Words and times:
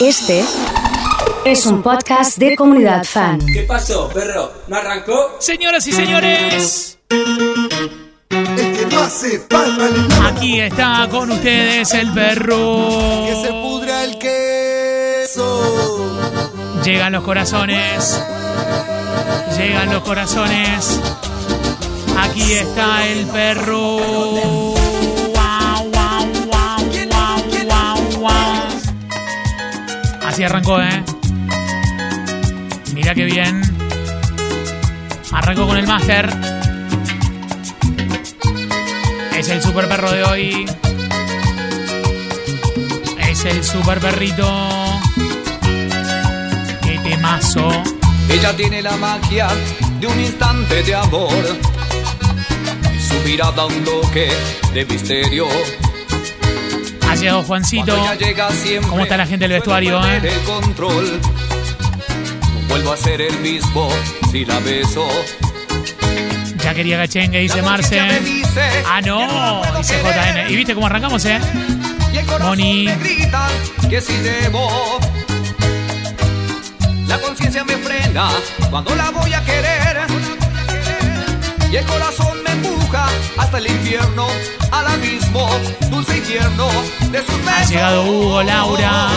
Este 0.00 0.44
es 1.44 1.66
un 1.66 1.82
podcast 1.82 2.38
de 2.38 2.56
comunidad 2.56 3.04
fan. 3.04 3.40
¿Qué 3.52 3.62
pasó, 3.62 4.08
perro? 4.08 4.52
¿No 4.68 4.76
arrancó? 4.76 5.36
Señoras 5.40 5.86
y 5.86 5.92
señores, 5.92 6.98
El 7.10 8.76
que 8.76 8.86
no 8.90 9.00
hace 9.00 9.40
palma 9.40 9.88
le 9.88 10.28
aquí 10.28 10.60
está 10.60 11.08
con 11.10 11.30
ustedes 11.30 11.92
el 11.94 12.12
perro. 12.12 12.88
que 13.26 13.42
se 13.42 13.48
pudra 13.52 14.04
el 14.04 14.18
queso. 14.18 16.06
Llegan 16.84 17.12
los 17.12 17.24
corazones. 17.24 18.22
Llegan 19.56 19.92
los 19.92 20.02
corazones. 20.02 21.00
Aquí 22.16 22.52
está 22.52 23.06
el 23.06 23.26
perro. 23.26 24.77
Arrancó, 30.44 30.80
¿eh? 30.80 31.04
Mira 32.94 33.14
qué 33.14 33.24
bien. 33.24 33.62
Arrancó 35.32 35.66
con 35.66 35.76
el 35.76 35.86
máster. 35.86 36.28
Es 39.36 39.48
el 39.48 39.62
super 39.62 39.88
perro 39.88 40.10
de 40.10 40.22
hoy. 40.24 40.66
Es 43.28 43.44
el 43.44 43.64
super 43.64 43.98
perrito. 43.98 44.48
Qué 46.82 46.98
temazo. 46.98 47.70
Ella 48.30 48.54
tiene 48.56 48.82
la 48.82 48.96
magia 48.96 49.48
de 50.00 50.06
un 50.06 50.20
instante 50.20 50.82
de 50.82 50.94
amor 50.94 51.58
su 53.08 53.20
mirada 53.20 53.66
un 53.66 53.84
toque 53.84 54.28
de 54.74 54.84
misterio. 54.84 55.46
Ha 57.08 57.14
llegado 57.14 57.42
Juancito. 57.42 57.96
Llega 58.18 58.48
¿Cómo 58.88 59.02
está 59.02 59.16
la 59.16 59.26
gente 59.26 59.44
del 59.48 59.52
vestuario, 59.52 59.98
eh? 60.04 60.20
el 60.22 60.40
control. 60.42 61.20
No 61.20 62.68
vuelvo 62.68 62.92
a 62.92 62.96
ser 62.96 63.20
el 63.22 63.38
mismo 63.40 63.88
si 64.30 64.44
la 64.44 64.58
beso. 64.60 65.08
Ya 66.62 66.74
quería 66.74 66.98
Gachengue, 66.98 67.38
dice 67.40 67.62
Marce. 67.62 68.20
dice 68.20 68.60
Ah, 68.86 69.00
no 69.00 69.62
dice. 69.78 69.94
JN. 70.02 70.50
Y 70.50 70.56
viste 70.56 70.74
cómo 70.74 70.86
arrancamos, 70.86 71.24
¿eh? 71.24 71.40
Moni. 72.40 72.84
me 72.84 72.96
grita 72.96 73.48
que 73.88 74.00
si 74.00 74.16
debo. 74.18 74.98
La 77.06 77.18
conciencia 77.20 77.64
me 77.64 77.76
frena 77.78 78.28
cuando 78.70 78.94
la 78.94 79.10
voy 79.10 79.32
a 79.32 79.42
querer. 79.44 79.98
Y 81.70 81.76
el 81.76 81.84
corazón 81.86 82.27
hasta 83.38 83.58
el 83.58 83.66
infierno, 83.66 84.26
al 84.70 84.86
abismo, 84.86 85.48
dulce 85.90 86.18
infierno 86.18 86.68
de 87.10 87.24
sus 87.24 87.44
besos. 87.44 87.70
llegado 87.70 88.04
Hugo, 88.04 88.42
Laura. 88.42 89.08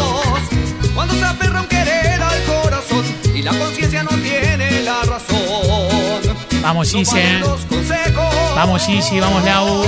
Cuando 0.94 1.14
se 1.16 1.24
aferra 1.24 1.62
un 1.62 1.68
querer 1.68 2.22
al 2.22 2.44
corazón 2.44 3.04
y 3.34 3.42
la 3.42 3.52
conciencia 3.52 4.04
no 4.04 4.10
tiene 4.10 4.84
la 4.84 5.02
razón. 5.04 6.38
Vamos, 6.62 6.94
No 6.94 7.00
los 7.40 7.66
consejos. 7.66 8.36
Vamos, 8.56 8.86
Gigi, 8.86 9.20
vamos, 9.20 9.44
Lau. 9.44 9.84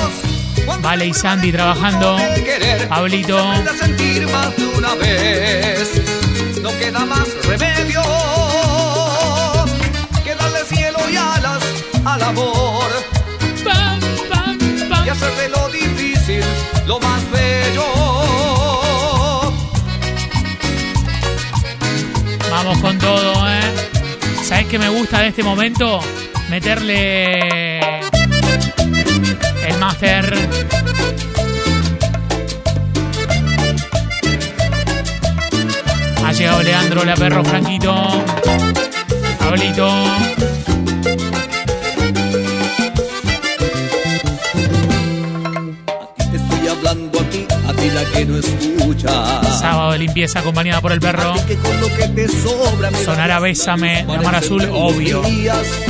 Vale 0.81 1.07
y 1.07 1.13
Sandy 1.13 1.51
trabajando. 1.51 2.17
querer, 2.43 2.87
Pablito. 2.87 3.37
sentir 3.79 4.27
más 4.27 4.55
de 4.55 4.65
una 4.65 4.95
vez. 4.95 6.01
No 6.61 6.69
queda 6.77 7.05
más 7.05 7.27
remedio 7.45 8.01
que 10.23 10.33
darle 10.35 10.59
cielo 10.65 10.99
y 11.09 11.17
alas 11.17 11.63
al 12.05 12.23
amor 12.23 13.12
lo 15.49 15.69
difícil 15.69 16.43
lo 16.87 16.99
más 16.99 17.21
bello. 17.31 17.85
Vamos 22.49 22.77
con 22.79 22.97
todo, 22.97 23.47
¿eh? 23.47 23.61
¿Sabes 24.43 24.67
qué 24.67 24.79
me 24.79 24.89
gusta 24.89 25.21
de 25.21 25.27
este 25.27 25.43
momento? 25.43 25.99
Meterle 26.49 27.79
el 27.79 29.77
máster. 29.79 30.33
Ha 36.25 36.31
llegado 36.31 36.63
Leandro, 36.63 37.03
la 37.03 37.15
perro 37.15 37.43
Franquito. 37.43 38.23
Pablito. 39.39 40.62
Ti 47.83 47.89
la 47.89 48.05
que 48.05 48.25
no 48.25 48.37
escucha. 48.37 49.41
Sábado 49.59 49.91
de 49.91 49.99
limpieza 49.99 50.39
acompañada 50.39 50.81
por 50.81 50.91
el 50.91 50.99
perro. 50.99 51.33
Sonará 53.03 53.39
Bésame, 53.39 54.05
de 54.05 54.19
Mar 54.19 54.35
Azul, 54.35 54.67
obvio. 54.71 55.21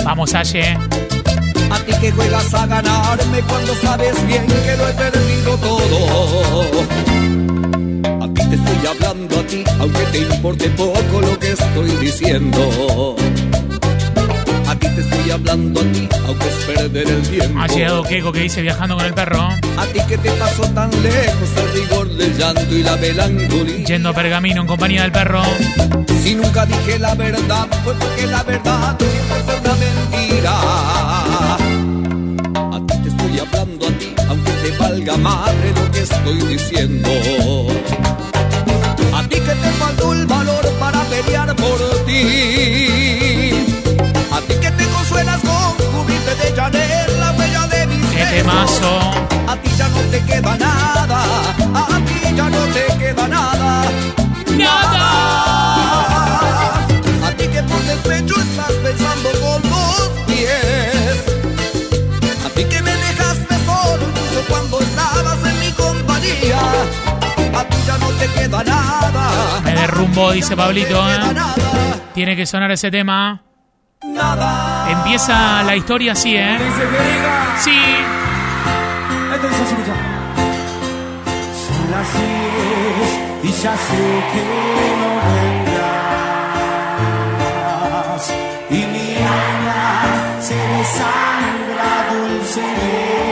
Vamos, 0.04 0.34
Aye. 0.34 0.78
A 1.70 1.80
ti 1.80 1.94
que 2.02 2.12
juegas 2.12 2.54
a 2.54 2.68
ganarme 2.68 3.42
cuando 3.48 3.76
sabes 3.76 4.28
bien 4.28 4.46
que 4.46 4.78
lo 4.78 4.90
he 4.90 4.94
perdido 4.94 5.58
todo. 5.58 6.72
A 8.24 8.28
ti 8.34 8.50
te 8.50 8.56
estoy 8.56 8.88
hablando 8.88 9.40
a 9.40 9.44
ti, 9.44 9.64
aunque 9.80 10.04
te 10.12 10.18
importe 10.20 10.70
poco 10.70 11.22
lo 11.22 11.40
que 11.40 11.52
estoy 11.52 11.90
diciendo. 11.98 13.16
Estoy 15.24 15.40
hablando 15.40 15.80
a 15.80 15.84
ti, 15.86 16.10
aunque 16.28 16.50
es 16.50 16.56
perder 16.66 17.08
el 17.08 17.22
tiempo. 17.22 17.58
Ha 17.58 17.68
llegado 17.68 18.04
Keiko 18.04 18.34
que 18.34 18.42
dice 18.42 18.62
viajando 18.62 18.98
con 18.98 19.06
el 19.06 19.14
perro. 19.14 19.48
A 19.78 19.86
ti 19.86 20.00
que 20.06 20.18
te 20.18 20.30
pasó 20.32 20.64
tan 20.74 20.92
lejos 21.02 21.50
el 21.56 21.72
rigor 21.82 22.10
del 22.10 22.38
llanto 22.38 22.76
y 22.76 22.84
la 22.84 22.98
melancolía. 22.98 23.86
Yendo 23.86 24.10
a 24.10 24.14
Pergamino 24.14 24.60
en 24.60 24.68
compañía 24.68 25.04
del 25.04 25.14
perro. 25.14 25.42
Si 26.22 26.36
nunca 26.36 26.66
dije 26.66 27.00
la 27.00 27.16
verdad, 27.16 27.68
fue 27.86 27.94
porque 27.94 28.28
la 28.28 28.44
verdad 28.44 28.98
siempre 29.00 29.44
fue 29.46 29.60
una 29.62 29.76
mentira. 29.76 30.52
A 32.76 32.82
ti 32.86 32.98
te 33.04 33.08
estoy 33.08 33.40
hablando 33.40 33.88
a 33.88 33.92
ti, 33.92 34.14
aunque 34.28 34.52
te 34.52 34.78
valga 34.78 35.16
madre 35.16 35.74
lo 35.74 35.90
que 35.90 36.00
estoy 36.02 36.42
diciendo. 36.50 37.10
A 39.16 39.24
ti 39.30 39.36
que 39.36 39.40
te 39.40 39.72
faltó 39.80 40.12
el 40.12 40.26
valor 40.26 40.70
para 40.82 41.02
pelear 41.06 41.56
por 41.56 41.80
ti. 42.08 43.23
A 44.34 44.42
ti 44.48 44.56
que 44.60 44.72
te 44.72 44.86
consuelas 44.88 45.40
con 45.42 45.74
cubrirte 45.92 46.36
de 46.36 46.56
Chanel, 46.56 47.20
la 47.20 47.32
bella 47.34 47.68
de 47.68 47.86
mis 47.88 48.10
¡Qué 48.10 48.26
temazo! 48.26 49.00
A 49.48 49.56
ti 49.58 49.70
ya 49.78 49.88
no 49.90 50.00
te 50.12 50.20
queda 50.26 50.58
nada, 50.58 51.24
a 51.76 52.00
ti 52.06 52.36
ya 52.36 52.50
no 52.50 52.62
te 52.76 52.86
queda 52.98 53.28
nada. 53.28 53.84
Nada. 54.58 55.08
A 57.28 57.32
ti 57.38 57.48
que 57.48 57.64
por 57.64 57.82
despecho 57.84 58.36
estás 58.40 58.72
pensando 58.84 59.30
con 59.42 59.62
dos 59.70 60.12
pies. 60.28 61.24
A 62.46 62.50
ti 62.56 62.64
que 62.66 62.82
me 62.82 62.92
dejaste 62.96 63.56
solo 63.66 64.04
incluso 64.10 64.42
cuando 64.50 64.80
estabas 64.82 65.38
en 65.46 65.60
mi 65.60 65.72
compañía. 65.72 66.62
A 67.60 67.64
ti 67.66 67.78
ya 67.86 67.98
no 67.98 68.08
te 68.10 68.28
queda 68.28 68.64
nada. 68.64 69.62
Me 69.64 69.74
derrumbó, 69.74 70.32
dice 70.32 70.56
Pablito. 70.56 70.98
¿eh? 71.10 71.18
nada. 71.34 71.56
Tiene 72.14 72.36
que 72.36 72.46
sonar 72.46 72.72
ese 72.72 72.90
tema. 72.92 73.42
Nada. 74.13 74.90
Empieza 74.91 75.63
la 75.63 75.75
historia 75.75 76.12
así, 76.13 76.35
¿eh? 76.35 76.57
Sí. 77.59 77.79
Son 81.66 81.91
las 81.91 82.07
10 82.13 82.24
y 83.44 83.51
ya 83.62 83.75
sé 83.75 84.06
que 84.34 84.44
no 85.01 85.12
vendrás. 85.34 86.24
Y 88.69 88.78
mi 88.94 89.16
alma 89.18 89.84
se 90.41 90.56
desangra 90.56 91.91
dulcemente. 92.12 93.23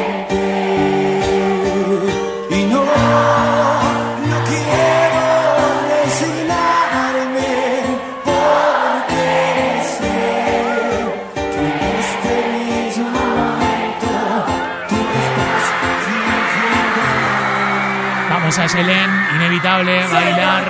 A 18.62 18.68
Yelén, 18.68 19.10
inevitable, 19.38 20.08
bailar. 20.08 20.66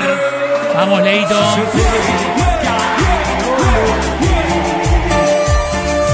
Vamos, 0.75 1.01
Leito. 1.01 1.39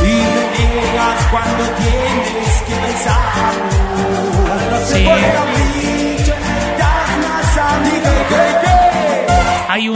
Y 0.01 0.06
me 0.06 0.44
niegas 0.57 1.25
cuando 1.29 1.63
tienes 1.77 2.53
que 2.68 2.75
besarlo. 2.88 3.65
No 4.71 4.77
se 4.88 4.95
Sí. 4.95 5.03
puede 5.06 5.33
capricho, 5.33 6.33
das 6.79 7.09
más 7.24 7.57
a 7.57 7.77
mí 7.79 7.91
que 7.91 8.18
que 8.29 8.41
que. 8.62 8.75
Hay 9.69 9.89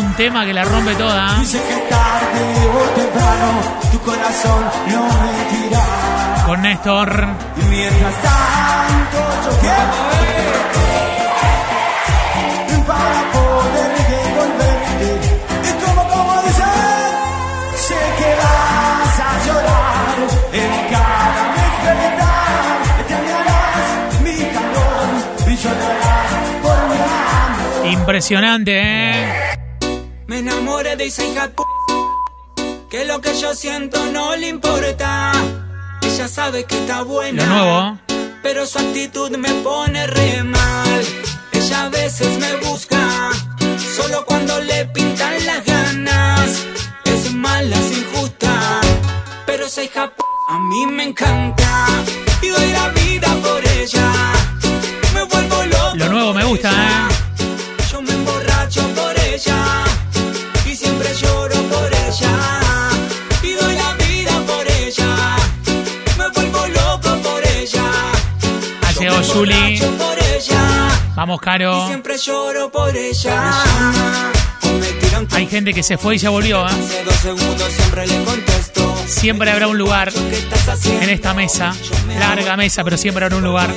Impresionante, 27.86 28.82
¿eh? 28.82 29.26
Me 30.28 30.40
enamoré 30.40 30.96
de 30.96 31.06
esa 31.06 31.26
hija 31.26 31.50
que 32.90 33.06
lo 33.06 33.22
que 33.22 33.40
yo 33.40 33.54
siento 33.56 34.04
no 34.12 34.36
le 34.36 34.50
importa. 34.50 35.32
Ella 36.02 36.28
sabe 36.28 36.66
que 36.66 36.78
está 36.78 37.04
buena. 37.04 38.02
Pero 38.44 38.66
su 38.66 38.80
actitud 38.80 39.36
me 39.38 39.50
pone 39.64 40.08
re 40.08 40.44
mal. 40.44 41.06
Ella 41.54 41.84
a 41.84 41.90
veces 41.90 42.38
me 42.40 42.61
Solo 44.02 44.26
cuando 44.26 44.60
le 44.62 44.86
pintan 44.88 45.46
las 45.46 45.64
ganas. 45.64 46.66
Es 47.06 47.32
mala, 47.34 47.76
es 47.78 47.98
injusta. 48.00 48.82
Pero 49.46 49.68
esa 49.68 49.84
hija 49.84 50.12
a 50.50 50.60
mí 50.60 50.88
me 50.88 51.04
encanta. 51.04 51.86
Y 52.42 52.48
doy 52.48 52.72
la 52.72 52.90
vida 52.90 53.28
por 53.44 53.62
ella. 53.80 54.12
Me 55.14 55.24
vuelvo 55.24 55.64
loco. 55.66 55.96
Lo 55.98 56.10
nuevo 56.10 56.34
me 56.34 56.44
gusta, 56.46 56.70
ella. 56.72 57.10
¿eh? 57.10 57.86
Yo 57.92 58.02
me 58.02 58.14
emborracho 58.14 58.82
por 59.00 59.14
ella 59.20 59.84
y 60.66 60.76
siempre 60.76 61.10
lloro 61.22 61.58
por 61.74 61.90
ella. 62.08 62.34
Y 63.44 63.54
doy 63.54 63.76
la 63.76 63.94
vida 64.04 64.34
por 64.48 64.66
ella. 64.68 65.12
Me 66.18 66.28
vuelvo 66.30 66.68
loco 66.80 67.10
por 67.22 67.42
ella. 67.60 67.86
Yo 69.00 69.46
Vamos, 71.22 71.38
y 71.40 71.46
Caro. 71.46 71.86
siempre 71.86 72.18
lloro 72.18 72.72
por 72.72 72.98
ella. 72.98 73.54
Hay 75.34 75.46
gente 75.46 75.72
que 75.72 75.84
se 75.84 75.96
fue 75.96 76.16
y 76.16 76.18
ya 76.18 76.32
volvió, 76.32 76.66
¿eh? 76.66 76.72
siempre 79.06 79.52
habrá 79.52 79.68
un 79.68 79.78
lugar 79.78 80.12
en 80.84 81.10
esta 81.12 81.36
mesa. 81.36 81.76
Larga 82.18 82.58
mesa, 82.58 82.84
pero 82.84 82.98
siempre 82.98 83.24
habrá 83.24 83.38
un 83.38 83.44
lugar. 83.44 83.70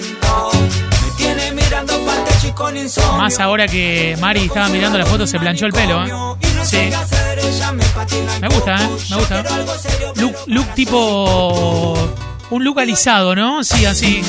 Más 3.19 3.39
ahora 3.39 3.69
que 3.69 4.17
Mari 4.19 4.47
estaba 4.47 4.69
mirando 4.71 4.97
la 4.97 5.05
foto, 5.05 5.27
se 5.27 5.39
planchó 5.39 5.67
el 5.67 5.75
pelo, 5.75 6.03
¿eh? 6.03 6.37
Sí. 6.65 6.79
Me 8.41 8.49
gusta, 8.49 8.77
¿eh? 8.77 8.89
Me 9.11 9.17
gusta. 9.17 9.45
Look, 10.15 10.35
look 10.47 10.75
tipo... 10.75 11.95
Un 12.49 12.65
look 12.65 12.81
alisado, 12.81 13.37
¿no? 13.37 13.63
Sí, 13.63 13.85
así. 13.85 14.23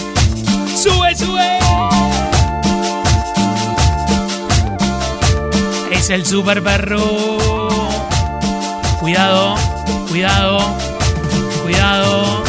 ¡Sube, 0.76 1.16
sube! 1.16 1.95
Es 6.06 6.12
el 6.12 6.24
super 6.24 6.62
perro. 6.62 7.00
Cuidado, 9.00 9.56
cuidado, 10.08 10.60
cuidado. 11.64 12.44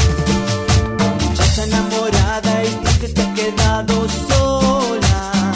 Muchacha 1.25 1.65
enamorada 1.65 2.65
y 2.65 2.85
triste 2.85 3.09
te 3.09 3.23
has 3.23 3.29
quedado 3.29 4.07
sola. 4.29 5.53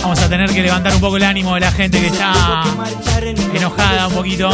Vamos 0.00 0.20
a 0.20 0.28
tener 0.28 0.48
que 0.54 0.62
levantar 0.62 0.94
un 0.94 1.00
poco 1.00 1.16
el 1.16 1.24
ánimo 1.24 1.54
de 1.54 1.60
la 1.60 1.72
gente 1.72 1.98
que 1.98 2.06
está 2.06 2.62
enojada 3.52 4.06
un 4.06 4.14
poquito. 4.14 4.48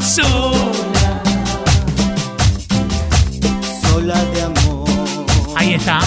Sola. 0.00 0.64
Ahí 5.56 5.74
está. 5.74 6.00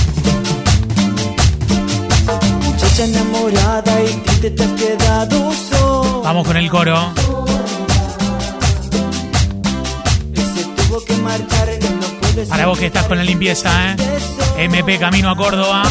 Muchacha 2.99 3.17
enamorada 3.17 4.03
y 4.03 4.13
triste 4.23 4.51
te 4.51 4.63
has 4.63 4.71
quedado 4.71 5.53
sola. 5.53 6.21
Vamos 6.21 6.45
con 6.45 6.57
el 6.57 6.69
coro. 6.69 7.13
Y 10.33 10.41
se 10.41 10.65
tuvo 10.65 11.05
que 11.05 11.15
marchar, 11.15 11.69
no 11.81 12.07
puede 12.19 12.45
Para 12.47 12.65
vos 12.65 12.77
que 12.77 12.87
estás 12.87 13.05
con 13.05 13.17
la 13.17 13.23
limpieza, 13.23 13.91
¿eh? 13.91 13.95
MP 14.65 14.99
Camino 14.99 15.29
a 15.29 15.37
Córdoba. 15.37 15.83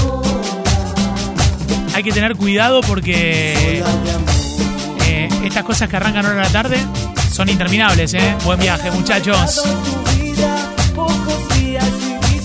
Hay 1.94 2.02
que 2.02 2.12
tener 2.12 2.36
cuidado 2.36 2.82
porque 2.82 3.82
eh, 5.06 5.28
estas 5.44 5.64
cosas 5.64 5.88
que 5.88 5.96
arrancan 5.96 6.26
ahora 6.26 6.42
a 6.42 6.44
la 6.44 6.52
tarde 6.52 6.76
son 7.32 7.48
interminables, 7.48 8.12
¿eh? 8.12 8.36
Buen 8.44 8.60
viaje, 8.60 8.90
muchachos. 8.90 9.62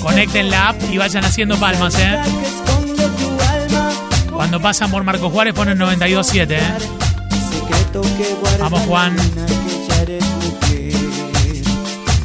Conecten 0.02 0.50
la 0.50 0.70
app 0.70 0.82
y 0.90 0.98
vayan 0.98 1.26
haciendo 1.26 1.58
palmas, 1.58 1.96
¿eh? 2.00 2.18
Cuando 4.34 4.60
pasan 4.60 4.92
por 4.92 5.04
Marco 5.04 5.30
Juárez 5.30 5.54
ponen 5.54 5.78
92.7, 5.80 6.52
¿eh? 6.52 6.60
Vamos, 8.60 8.82
Juan. 8.82 9.16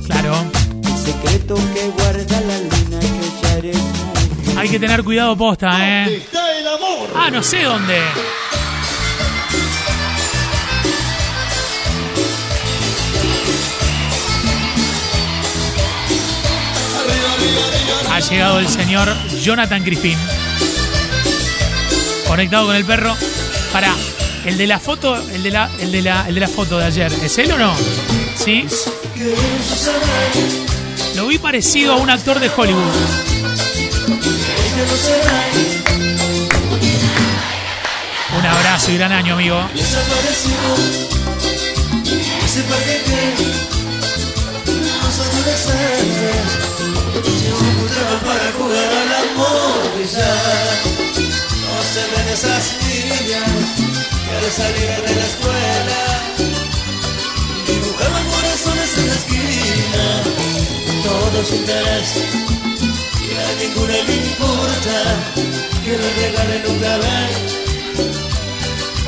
Claro. 0.06 0.44
Hay 4.56 4.68
que 4.68 4.78
tener 4.80 5.04
cuidado 5.04 5.36
posta, 5.36 6.06
¿eh? 6.06 6.22
Ah, 7.14 7.30
no 7.30 7.42
sé 7.42 7.62
dónde. 7.62 8.00
Ha 18.10 18.20
llegado 18.20 18.58
el 18.58 18.68
señor 18.68 19.08
Jonathan 19.40 19.82
Crispin. 19.84 20.18
Conectado 22.28 22.66
con 22.66 22.76
el 22.76 22.84
perro. 22.84 23.16
Para, 23.72 23.94
el 24.44 24.58
de 24.58 24.66
la 24.66 24.78
foto, 24.78 25.16
el 25.16 25.42
de 25.42 25.50
la, 25.50 25.70
el 25.80 25.90
de 25.90 26.02
la, 26.02 26.28
el 26.28 26.34
de 26.34 26.40
la 26.40 26.48
foto 26.48 26.78
de 26.78 26.84
ayer, 26.84 27.12
¿es 27.22 27.38
él 27.38 27.50
o 27.52 27.58
no? 27.58 27.74
¿Sí? 28.36 28.66
Lo 31.16 31.26
vi 31.26 31.38
parecido 31.38 31.94
a 31.94 31.96
un 31.96 32.10
actor 32.10 32.38
de 32.38 32.50
Hollywood. 32.54 32.92
Un 38.38 38.46
abrazo 38.46 38.92
y 38.92 38.98
gran 38.98 39.12
año, 39.12 39.34
amigo. 39.34 39.60
para 48.24 48.52
jugar 48.52 48.92
al 48.92 49.12
amor 49.30 50.97
se 51.94 52.02
ven 52.12 52.28
esas 52.28 52.64
niñas 52.82 53.50
que 54.24 54.36
al 54.36 54.52
salir 54.52 54.90
de 55.06 55.14
la 55.20 55.26
escuela 55.32 56.00
dibujaban 57.66 58.24
corazones 58.34 58.98
en 58.98 59.06
la 59.08 59.14
esquina 59.14 60.04
todo 61.04 61.44
su 61.44 61.54
interés 61.54 62.08
y 63.24 63.30
a 63.34 63.48
ninguna 63.60 63.96
le 64.06 64.16
importa 64.16 64.98
que 65.84 65.92
le 65.96 66.08
regalen 66.20 66.62
un 66.72 66.80
gabán 66.80 67.30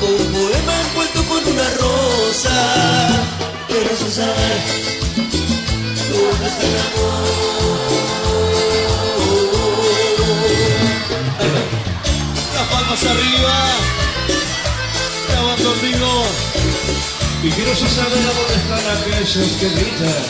un 0.01 0.33
poema 0.33 0.75
envuelto 0.81 1.25
con 1.29 1.43
una 1.53 1.69
rosa 1.83 2.59
quiero 3.69 3.95
saber 4.11 4.59
dónde 6.11 6.47
está 6.47 6.67
el 6.67 6.79
amor 6.89 7.80
Palmas 13.01 13.07
arriba. 13.07 13.67
Grabando 15.29 15.75
en 15.75 15.81
vivo. 15.81 16.25
Y 17.43 17.51
quiero 17.51 17.75
saber 17.75 18.19
a 18.19 18.33
dónde 18.33 18.55
están 18.55 18.85
aquellos 18.97 19.49
que 19.59 19.69
gritan. 19.69 20.23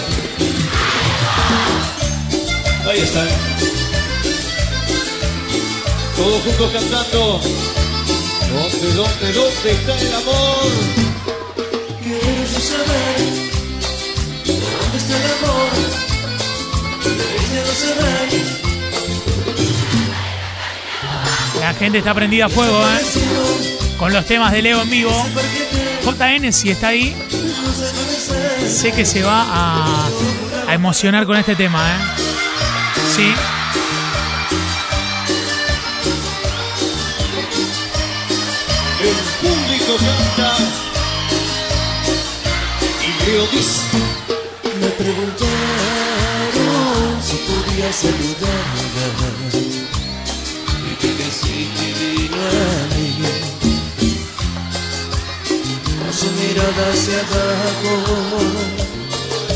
Ahí 2.88 3.00
están. 3.00 3.28
Todos 6.16 6.42
juntos 6.42 6.70
cantando. 6.72 7.40
¿Dónde, 8.50 8.92
dónde, 8.94 9.32
dónde 9.32 9.70
está 9.70 9.94
el 9.96 10.14
amor? 10.14 10.70
Quiero 12.02 12.60
saber 12.60 13.18
dónde 14.46 14.98
está 14.98 15.16
el 15.16 15.24
amor. 15.32 15.70
Quiero 17.50 17.72
saber 17.74 18.69
La 21.70 21.76
gente 21.76 21.98
está 21.98 22.12
prendida 22.12 22.46
a 22.46 22.48
fuego, 22.48 22.82
¿eh? 22.82 22.98
Con 23.96 24.12
los 24.12 24.26
temas 24.26 24.50
de 24.50 24.60
Leo 24.60 24.82
en 24.82 24.90
vivo. 24.90 25.12
JN, 26.04 26.52
si 26.52 26.68
está 26.68 26.88
ahí, 26.88 27.14
sé 28.68 28.90
que 28.90 29.06
se 29.06 29.22
va 29.22 29.46
a, 29.48 30.08
a 30.66 30.74
emocionar 30.74 31.26
con 31.26 31.36
este 31.36 31.54
tema, 31.54 31.80
¿eh? 31.92 31.98
Sí. 33.14 33.32
El 39.00 39.14
público 39.40 39.96
canta. 39.96 40.56
Y 43.00 43.30
Leo 43.30 43.46
dice. 43.46 43.96
Me 44.80 44.88
preguntaron 44.88 45.46
si 47.22 47.36
podía 47.36 47.92
saludarla 47.92 48.89
y 51.44 51.66
que 51.66 51.74
que 51.74 51.94
sí 51.94 52.18
vino 52.18 52.36
a 52.36 52.96
mí. 52.96 53.08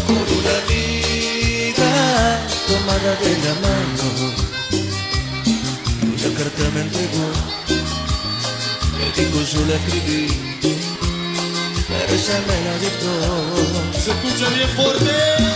Con 0.06 0.26
una 0.38 0.54
amiga 0.64 1.92
tomada 2.68 3.12
de 3.22 3.32
la 3.44 3.54
mano. 3.64 4.06
La 6.22 6.28
carta 6.38 6.64
me 6.74 6.80
entregó 6.80 7.26
yo 9.52 9.60
la 9.66 9.74
escribí, 9.74 10.26
pero 10.60 12.14
ella 12.14 12.38
me 12.46 12.56
la 12.64 12.78
dictó. 12.78 13.12
Se 13.92 14.10
escucha 14.10 14.48
bien 14.54 14.68
fuerte. 14.70 15.53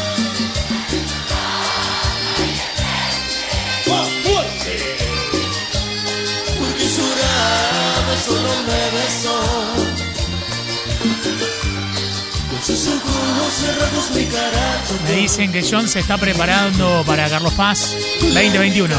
Me 15.05 15.12
dicen 15.12 15.53
que 15.53 15.67
John 15.69 15.88
se 15.88 16.00
está 16.00 16.19
preparando 16.19 17.03
para 17.07 17.29
Carlos 17.29 17.53
Paz 17.55 17.97
2021. 18.21 18.95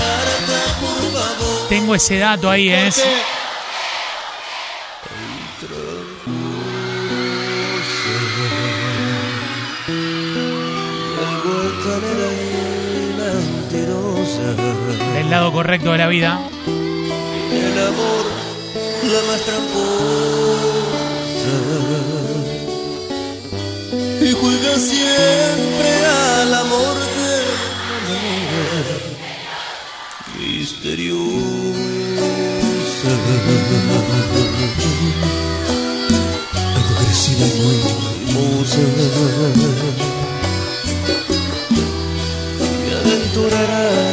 Tengo 1.69 1.95
ese 1.95 2.17
dato 2.17 2.49
ahí, 2.49 2.69
¿eh? 2.69 2.89
Del 15.13 15.29
lado 15.29 15.51
correcto 15.51 15.91
de 15.91 15.97
la 15.97 16.07
vida. 16.07 16.39
El 17.51 17.79
amor, 17.87 18.25
la 19.03 19.21
más 19.31 19.41
tramposa. 19.41 20.59
Juega 24.49 24.79
siempre 24.79 25.91
al 26.41 26.51
amor 26.55 26.97
de 26.97 27.33
misteriosa. 30.39 31.19
Agresiva 36.79 37.45
y 37.45 37.53
muy 37.61 37.77
hermosa. 38.25 38.83
Y 42.85 42.89
aventurará 42.99 44.08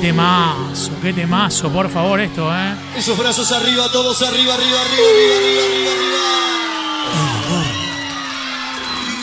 Qué 0.00 0.06
temazo, 0.06 0.92
qué 1.02 1.12
temazo, 1.12 1.68
por 1.70 1.90
favor, 1.90 2.20
esto, 2.20 2.48
¿eh? 2.54 2.76
Esos 2.96 3.18
brazos 3.18 3.50
arriba, 3.50 3.90
todos 3.90 4.22
arriba, 4.22 4.54
arriba, 4.54 4.80
arriba, 4.80 5.08
arriba, 5.08 5.34
arriba, 5.34 5.90
arriba, 5.90 6.22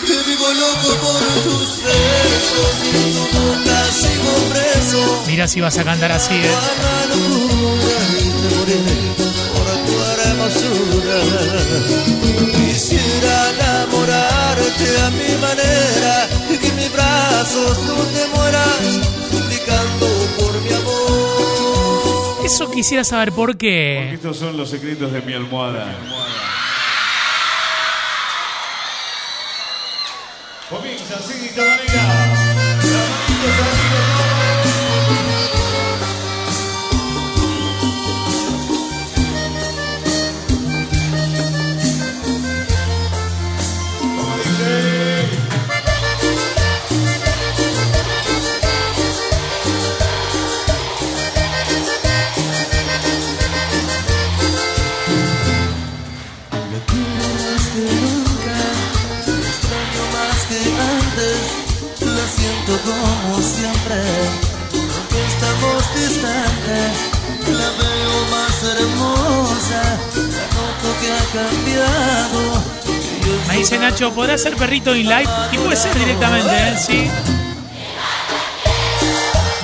Que 0.06 0.18
vivo 0.30 0.48
loco 0.54 0.96
por 1.02 1.22
tus 1.44 1.82
besos 1.82 2.76
y 2.84 2.92
tu 2.92 3.22
boca 3.40 3.80
sigo 3.94 4.34
preso. 4.52 5.24
Mira 5.28 5.48
si 5.48 5.62
vas 5.62 5.78
a 5.78 5.86
cantar 5.86 6.12
así, 6.12 6.34
¿eh? 6.34 6.52
Te. 8.66 9.06
Quisiera 12.52 13.50
enamorarte 13.52 14.88
a 15.06 15.10
mi 15.12 15.36
manera 15.42 16.30
y 16.50 16.58
que 16.58 16.72
mis 16.74 16.92
brazos 16.92 17.78
tú 17.86 17.96
te 18.14 18.28
mueras 18.28 18.80
suplicando. 19.32 20.15
Eso 22.46 22.70
quisiera 22.70 23.04
saber 23.04 23.32
por 23.32 23.58
qué. 23.58 24.14
Estos 24.14 24.38
son 24.38 24.56
los 24.56 24.70
secretos 24.70 25.12
de 25.12 25.20
mi 25.22 25.34
almohada. 25.34 25.88
Comienza 25.88 26.55
distantes, 65.96 66.92
la 67.48 67.70
veo 67.80 68.16
más 68.32 68.64
hermosa, 68.64 69.82
noto 70.56 70.88
que 71.02 71.08
ha 71.12 71.24
cambiado. 71.34 72.40
Me 73.48 73.54
dice 73.58 73.78
Nacho, 73.78 74.14
¿podrá 74.14 74.38
ser 74.38 74.56
perrito 74.56 74.96
in 74.96 75.08
live? 75.08 75.30
Y 75.52 75.58
puede 75.58 75.76
ser 75.76 75.94
directamente, 75.98 76.56
¿eh? 76.56 76.78
Sí. 76.78 77.10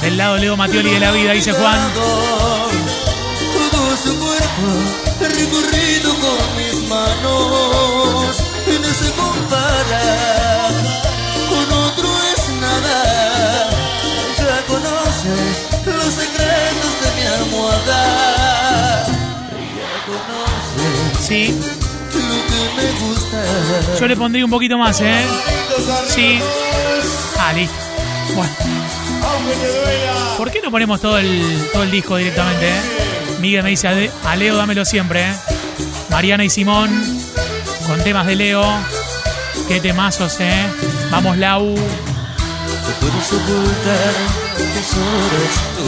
Del 0.01 0.17
lado 0.17 0.37
Leo 0.37 0.57
Matioli 0.57 0.91
de 0.91 0.99
la 0.99 1.11
vida, 1.11 1.31
dice 1.33 1.53
Juan. 1.53 1.79
Todo 1.93 3.97
su 3.97 4.17
cuerpo 4.17 4.67
recorrido 5.19 6.15
con 6.15 6.55
mis 6.57 6.73
manos 6.89 8.41
no 8.67 8.93
se 8.93 9.11
compara 9.11 10.40
los 16.15 16.23
secretos 16.23 17.01
de 17.01 17.21
mi 17.21 17.27
almohada. 17.27 19.05
Conoce 20.05 21.27
Sí. 21.27 21.47
lo 22.13 22.19
que 22.47 22.81
me 22.81 22.87
gusta. 23.07 23.99
Yo 23.99 24.07
le 24.07 24.15
pondría 24.17 24.45
un 24.45 24.51
poquito 24.51 24.77
más, 24.77 24.99
¿eh? 25.01 25.25
Sí. 26.07 26.39
Ah, 27.39 27.53
listo. 27.53 27.73
Bueno. 28.35 28.51
Te. 28.59 30.37
¿Por 30.37 30.51
qué 30.51 30.61
no 30.61 30.71
ponemos 30.71 30.99
todo 30.99 31.17
el, 31.17 31.69
todo 31.71 31.83
el 31.83 31.91
disco 31.91 32.17
directamente, 32.17 32.69
eh? 32.69 32.81
Miguel 33.39 33.63
me 33.63 33.69
dice, 33.69 34.11
a, 34.23 34.35
Leo 34.35 34.55
dámelo 34.55 34.85
siempre, 34.85 35.29
¿eh? 35.29 35.33
Mariana 36.09 36.43
y 36.43 36.49
Simón, 36.49 36.89
con 37.87 38.03
temas 38.03 38.25
de 38.27 38.35
Leo. 38.35 38.63
Qué 39.67 39.79
temazos, 39.79 40.39
¿eh? 40.39 40.65
Vamos, 41.09 41.37
Lau. 41.37 41.65
No 41.67 41.77
puedo 42.99 43.21
soportar 43.23 44.40
sobres 44.83 45.55
tu. 45.77 45.85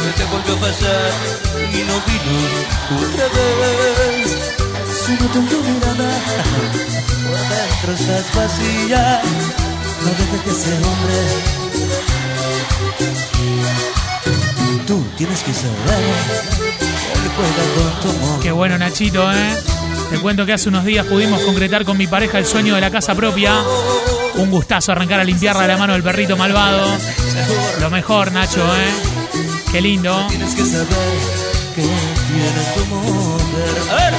Me 0.00 0.10
te 0.12 0.24
volvió 0.24 0.54
a 0.54 0.60
pasar 0.60 1.10
y 1.72 1.80
no 1.84 1.96
vino 2.06 2.34
otra 3.00 3.26
vez. 3.36 4.28
Si 5.04 5.12
no 5.12 5.26
tengo 5.30 5.56
mirada, 5.62 6.10
por 7.24 7.38
dentro 7.50 7.90
estás 7.94 8.26
vacía. 8.34 9.22
No 10.02 10.10
dejes 10.10 10.40
que 10.42 10.50
ese 10.50 10.72
hombre. 10.74 11.18
Tú 14.86 15.04
tienes 15.16 15.42
que 15.42 15.52
saber. 15.52 16.02
Él 17.14 17.30
juega 17.36 17.64
con 17.74 18.00
tu 18.00 18.08
amor. 18.08 18.40
Qué 18.40 18.52
bueno, 18.52 18.78
Nachito, 18.78 19.30
¿eh? 19.30 19.56
Te 20.10 20.18
cuento 20.18 20.44
que 20.44 20.54
hace 20.54 20.68
unos 20.68 20.84
días 20.84 21.06
pudimos 21.06 21.40
concretar 21.42 21.84
con 21.84 21.96
mi 21.96 22.06
pareja 22.06 22.38
el 22.38 22.46
sueño 22.46 22.74
de 22.74 22.80
la 22.80 22.90
casa 22.90 23.14
propia. 23.14 23.62
Un 24.40 24.50
gustazo 24.50 24.92
arrancar 24.92 25.20
a 25.20 25.24
limpiarla 25.24 25.62
de 25.62 25.68
la 25.68 25.76
mano 25.76 25.92
del 25.92 26.02
perrito 26.02 26.34
malvado. 26.34 26.96
Lo 27.78 27.90
mejor, 27.90 28.32
Nacho, 28.32 28.66
¿eh? 28.74 28.90
Qué 29.70 29.82
lindo. 29.82 30.26
Tienes 30.28 30.54
que 30.54 30.64
saber 30.64 30.88
que 31.74 31.82
tienes 31.82 32.74
tu. 32.74 32.80
A 33.90 33.94
ver. 33.96 34.14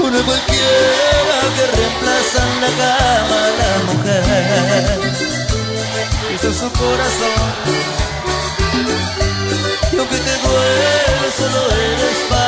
Una 0.00 0.20
cualquiera 0.22 1.36
que 1.56 1.64
reemplaza 1.76 2.40
en 2.50 2.60
la 2.60 2.70
cama 2.80 3.38
a 3.38 3.50
la 3.60 3.72
mujer. 3.92 4.24
Es 6.34 6.56
su 6.56 6.68
corazón. 6.72 7.54
Y 9.92 9.96
aunque 9.96 10.16
te 10.16 10.34
duele, 10.42 11.28
solo 11.38 11.60
eres 11.70 12.18
para 12.28 12.43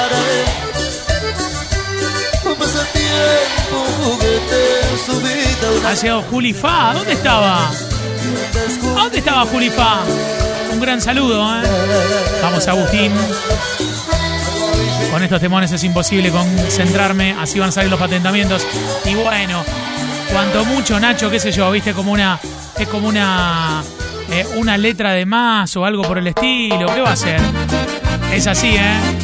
Ha 5.86 5.94
llegado 5.94 6.22
Juli 6.22 6.52
Fa. 6.52 6.92
¿Dónde 6.94 7.12
estaba? 7.12 7.68
¿A 7.68 9.02
dónde 9.02 9.18
estaba 9.18 9.46
Juli 9.46 9.70
Fa? 9.70 10.00
Un 10.72 10.80
gran 10.80 11.00
saludo, 11.00 11.42
¿eh? 11.56 11.62
Vamos, 12.42 12.66
Agustín. 12.68 13.12
Con 15.10 15.22
estos 15.22 15.40
temones 15.40 15.72
es 15.72 15.84
imposible 15.84 16.30
concentrarme, 16.30 17.34
así 17.40 17.58
van 17.58 17.70
a 17.70 17.72
salir 17.72 17.90
los 17.90 17.98
patentamientos. 17.98 18.66
Y 19.04 19.14
bueno, 19.14 19.64
cuanto 20.32 20.64
mucho, 20.64 20.98
Nacho, 21.00 21.30
qué 21.30 21.40
sé 21.40 21.52
yo, 21.52 21.70
viste, 21.70 21.92
como 21.94 22.12
una. 22.12 22.38
Es 22.78 22.88
como 22.88 23.08
una. 23.08 23.82
eh, 24.30 24.46
una 24.56 24.76
letra 24.76 25.12
de 25.12 25.24
más 25.24 25.74
o 25.76 25.84
algo 25.84 26.02
por 26.02 26.18
el 26.18 26.26
estilo. 26.26 26.86
¿Qué 26.94 27.00
va 27.00 27.12
a 27.12 27.16
ser? 27.16 27.40
Es 28.32 28.46
así, 28.46 28.74
¿eh? 28.76 29.15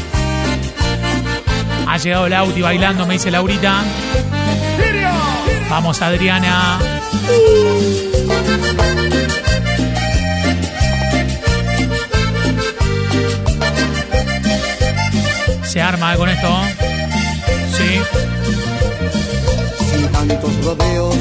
Ha 1.93 1.99
llegado 1.99 2.27
el 2.27 2.33
Auti 2.33 2.63
bailando, 2.63 3.07
me 3.07 3.13
dice 3.13 3.31
Laurita. 3.31 3.83
Vamos, 5.69 6.01
Adriana. 6.01 6.79
Se 15.65 15.83
arma 15.83 16.17
con 16.17 16.31
esto. 16.31 16.49
Sí. 17.77 18.01
sin 19.91 20.09
tantos 20.09 20.65
rodeos. 20.65 21.17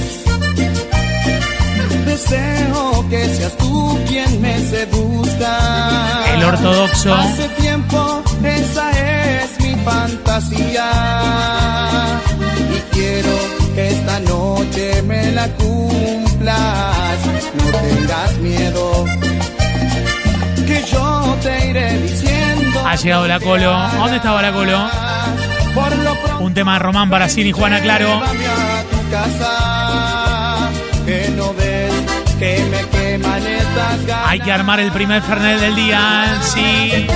Deseo 2.06 3.10
que 3.10 3.26
seas 3.28 3.58
tú 3.58 4.00
quien 4.08 4.42
me 4.42 4.58
seduzca. 4.58 6.34
El 6.34 6.46
ortodoxo. 6.46 7.14
Hace 7.14 7.50
tiempo 7.60 8.24
esa 8.42 8.92
es 8.92 9.60
mi 9.60 9.76
fantasía. 9.84 10.21
Y 12.74 12.96
quiero 12.96 13.38
que 13.76 13.90
esta 13.90 14.20
noche 14.22 15.02
me 15.02 15.30
la 15.34 15.48
cumplas. 15.50 17.18
No 17.54 17.66
tengas 17.78 18.38
miedo. 18.38 19.06
Que 20.66 20.86
yo 20.90 21.38
te 21.44 21.70
iré 21.72 21.98
diciendo. 22.00 22.82
Ha 22.88 22.96
llegado 22.96 23.28
la 23.28 23.42
Colo. 23.42 23.78
¿Dónde 23.98 24.18
estaba 24.18 24.42
la 24.42 24.54
Colo? 24.54 24.90
Un 26.40 26.54
tema 26.54 26.74
de 26.74 26.80
Román 26.80 27.10
para 27.10 27.28
Cini 27.28 27.50
y 27.50 27.52
Juana 27.52 27.82
Claro. 27.82 28.22
Hay 34.28 34.40
que 34.40 34.52
armar 34.52 34.80
el 34.80 34.92
primer 34.94 35.22
Fernet 35.22 35.60
del 35.60 35.76
día. 35.76 36.40
Sí. 36.42 37.08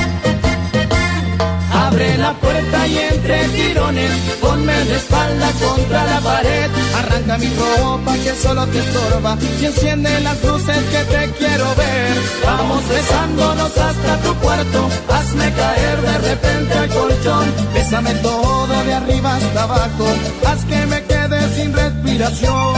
Abre 1.95 2.17
la 2.17 2.33
puerta 2.33 2.87
y 2.87 2.97
entre 2.97 3.47
tirones, 3.55 4.11
ponme 4.41 4.73
de 4.83 4.97
espalda 4.97 5.49
contra 5.65 6.03
la 6.03 6.19
pared. 6.19 6.69
Arranca 6.93 7.37
mi 7.37 7.47
ropa 7.55 8.13
que 8.15 8.35
solo 8.35 8.67
te 8.67 8.79
estorba 8.79 9.37
y 9.61 9.65
enciende 9.65 10.19
las 10.19 10.43
luces 10.43 10.77
que 10.91 11.03
te 11.05 11.31
quiero 11.37 11.73
ver. 11.75 12.13
Vamos 12.43 12.85
besándonos 12.89 13.77
hasta 13.77 14.17
tu 14.23 14.35
cuarto, 14.41 14.89
hazme 15.09 15.53
caer 15.53 16.01
de 16.01 16.17
repente 16.17 16.73
al 16.73 16.89
colchón. 16.89 17.53
Bésame 17.73 18.13
todo 18.15 18.83
de 18.83 18.93
arriba 18.93 19.35
hasta 19.37 19.63
abajo, 19.63 20.05
haz 20.47 20.65
que 20.65 20.85
me 20.87 21.01
quede 21.05 21.55
sin 21.55 21.71
respiración. 21.71 22.75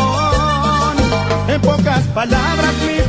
En 1.47 1.61
pocas 1.61 2.03
palabras 2.13 2.73
mi 2.85 2.99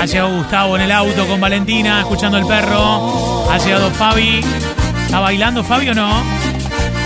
Ha 0.00 0.06
llegado 0.06 0.36
Gustavo 0.36 0.76
en 0.76 0.82
el 0.82 0.92
auto 0.92 1.26
con 1.26 1.40
Valentina, 1.40 2.00
escuchando 2.00 2.38
el 2.38 2.46
perro. 2.46 3.50
Ha 3.50 3.58
llegado 3.58 3.90
Fabi. 3.90 4.40
¿Está 5.04 5.20
bailando 5.20 5.62
Fabi 5.62 5.88
o 5.90 5.94
no? 5.94 6.22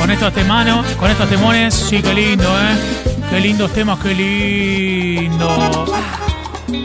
Con 0.00 0.10
estos 0.10 0.32
temanos, 0.32 0.86
con 0.94 1.10
estos 1.10 1.28
temones. 1.28 1.74
Sí, 1.74 2.00
qué 2.02 2.14
lindo, 2.14 2.44
¿eh? 2.44 3.04
Qué 3.30 3.40
lindos 3.40 3.72
temas, 3.72 3.98
qué 4.00 4.14
lindo. 4.14 5.86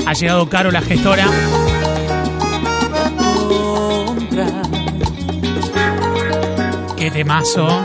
Ha 0.05 0.13
llegado 0.13 0.49
Caro, 0.49 0.71
la 0.71 0.81
gestora. 0.81 1.25
Qué 6.97 7.11
temazo. 7.11 7.83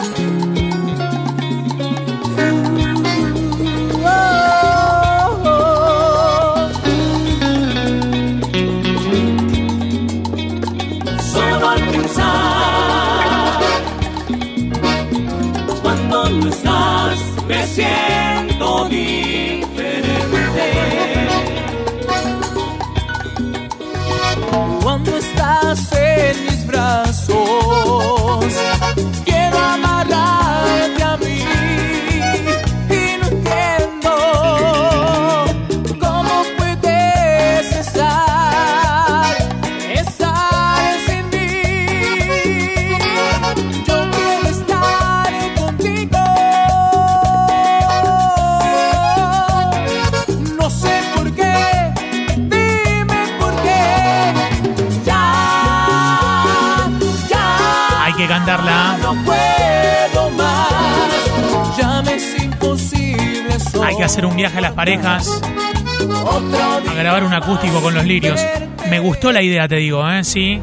Estás 16.42 17.18
me 17.46 17.66
siento 17.66 18.88
Hay 63.94 63.98
que 63.98 64.04
hacer 64.06 64.26
un 64.26 64.34
viaje 64.34 64.58
a 64.58 64.60
las 64.60 64.72
parejas. 64.72 65.40
A 66.88 66.94
grabar 66.94 67.22
un 67.22 67.32
acústico 67.32 67.80
con 67.80 67.94
los 67.94 68.04
lirios. 68.04 68.40
Me 68.90 68.98
gustó 68.98 69.30
la 69.30 69.40
idea, 69.40 69.68
te 69.68 69.76
digo, 69.76 70.04
¿eh? 70.10 70.24
Sí. 70.24 70.60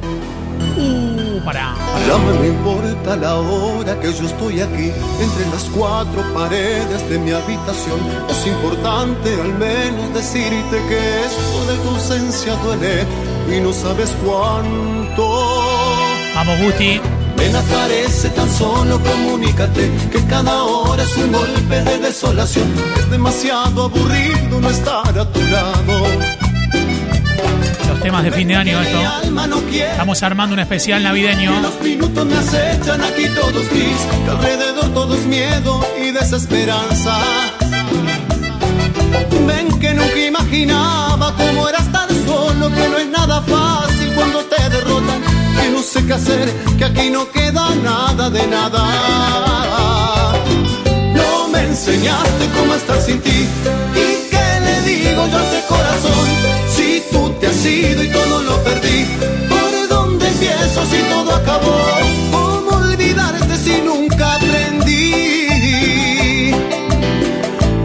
Uh, 0.75 1.39
pará. 1.45 1.73
Ya 2.05 2.17
no 2.17 2.39
me 2.41 2.47
importa 2.47 3.15
la 3.15 3.37
hora 3.37 3.97
que 4.01 4.11
yo 4.11 4.25
estoy 4.25 4.59
aquí, 4.59 4.91
entre 5.21 5.49
las 5.49 5.63
cuatro 5.73 6.21
paredes 6.33 7.09
de 7.09 7.19
mi 7.19 7.31
habitación. 7.31 8.01
Es 8.29 8.45
importante 8.45 9.33
al 9.41 9.53
menos 9.53 10.13
decirte 10.13 10.81
que 10.89 11.21
esto 11.25 11.71
de 11.71 11.77
tu 11.83 11.89
ausencia 11.89 12.53
duele 12.55 13.05
y 13.49 13.61
no 13.61 13.71
sabes 13.71 14.13
cuánto. 14.25 15.63
Vamos, 16.35 16.59
Gusti. 16.59 16.99
Ven 17.41 17.55
aparece 17.55 18.29
tan 18.29 18.47
solo, 18.51 19.01
comunícate 19.01 19.91
que 20.11 20.23
cada 20.25 20.61
hora 20.61 21.01
es 21.01 21.17
un 21.17 21.31
golpe 21.31 21.81
de 21.81 21.97
desolación. 21.97 22.71
Es 22.99 23.09
demasiado 23.09 23.85
aburrido 23.85 24.61
no 24.61 24.69
estar 24.69 25.17
a 25.17 25.25
tu 25.31 25.41
lado. 25.41 25.95
Los 27.89 27.99
temas 27.99 28.23
de 28.23 28.31
fin 28.31 28.47
de 28.47 28.55
año, 28.55 28.79
esto. 28.79 28.99
Estamos 29.73 30.21
armando 30.21 30.53
un 30.53 30.59
especial 30.59 31.01
navideño. 31.01 31.61
Los 31.61 31.81
minutos 31.81 32.25
me 32.27 32.37
acechan 32.37 33.01
aquí 33.01 33.25
todos 33.29 33.67
gris, 33.69 34.01
que 34.23 34.29
alrededor 34.29 34.93
todo 34.93 35.15
es 35.15 35.25
miedo 35.25 35.83
y 35.99 36.11
desesperanza. 36.11 37.17
Ven 39.47 39.79
que 39.79 39.93
nunca 39.95 40.25
imaginaba 40.27 41.33
cómo 41.35 41.67
era 41.67 41.79
estar 41.79 42.07
solo, 42.27 42.69
que 42.69 42.87
no 42.87 42.97
es 42.97 43.07
nada 43.07 43.41
fácil 43.41 44.13
cuando 44.13 44.45
te 44.45 44.69
derrotan, 44.69 45.21
que 45.55 45.69
no 45.69 45.81
sé 45.81 46.05
qué 46.05 46.13
hacer, 46.13 46.53
que 46.77 46.85
aquí 46.85 47.09
no 47.09 47.29
queda 47.31 47.75
nada 47.75 48.29
de 48.29 48.47
nada. 48.47 48.83
No 51.15 51.47
me 51.51 51.61
enseñaste 51.63 52.43
cómo 52.57 52.73
estar 52.75 52.99
sin 53.01 53.19
ti, 53.21 53.47
y 53.95 54.29
qué 54.31 54.59
le 54.65 54.81
digo 54.81 55.27
yo 55.31 55.37
a 55.37 55.43
este 55.43 55.61
corazón, 55.67 56.27
si 56.75 57.03
tú 57.11 57.29
te 57.39 57.47
has 57.47 57.65
ido 57.65 58.03
y 58.03 58.09
todo 58.09 58.43
lo 58.43 58.63
perdí, 58.63 59.05
¿por 59.49 59.87
dónde 59.89 60.27
empiezo 60.27 60.85
si 60.85 60.97
todo 61.09 61.35
acabó? 61.35 61.77
¿Cómo 62.31 62.69
olvidarte 62.77 63.57
si 63.57 63.81
nunca 63.81 64.35
aprendí? 64.35 64.91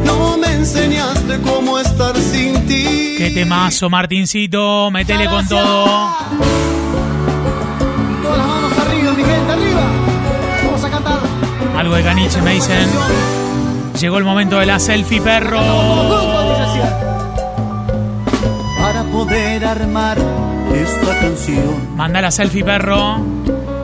No 0.05 0.37
me 0.37 0.53
enseñaste 0.53 1.41
cómo 1.41 1.79
estar 1.79 2.17
sin 2.17 2.67
ti. 2.67 3.15
Qué 3.19 3.31
temazo, 3.35 3.89
Martincito. 3.91 4.91
Metele 4.91 5.27
con 5.29 5.47
todo. 5.49 6.17
Algo 11.87 11.99
de 11.99 12.03
caniche, 12.03 12.43
me 12.43 12.55
dicen. 12.55 12.89
Llegó 14.01 14.19
el 14.19 14.25
momento 14.25 14.59
de 14.59 14.67
la 14.67 14.81
selfie, 14.81 15.21
perro. 15.21 15.61
Para 18.81 19.05
poder 19.05 19.65
armar 19.65 20.19
esta 20.75 21.21
canción 21.21 21.95
Manda 21.97 22.21
la 22.21 22.33
selfie, 22.33 22.65
perro. 22.65 23.19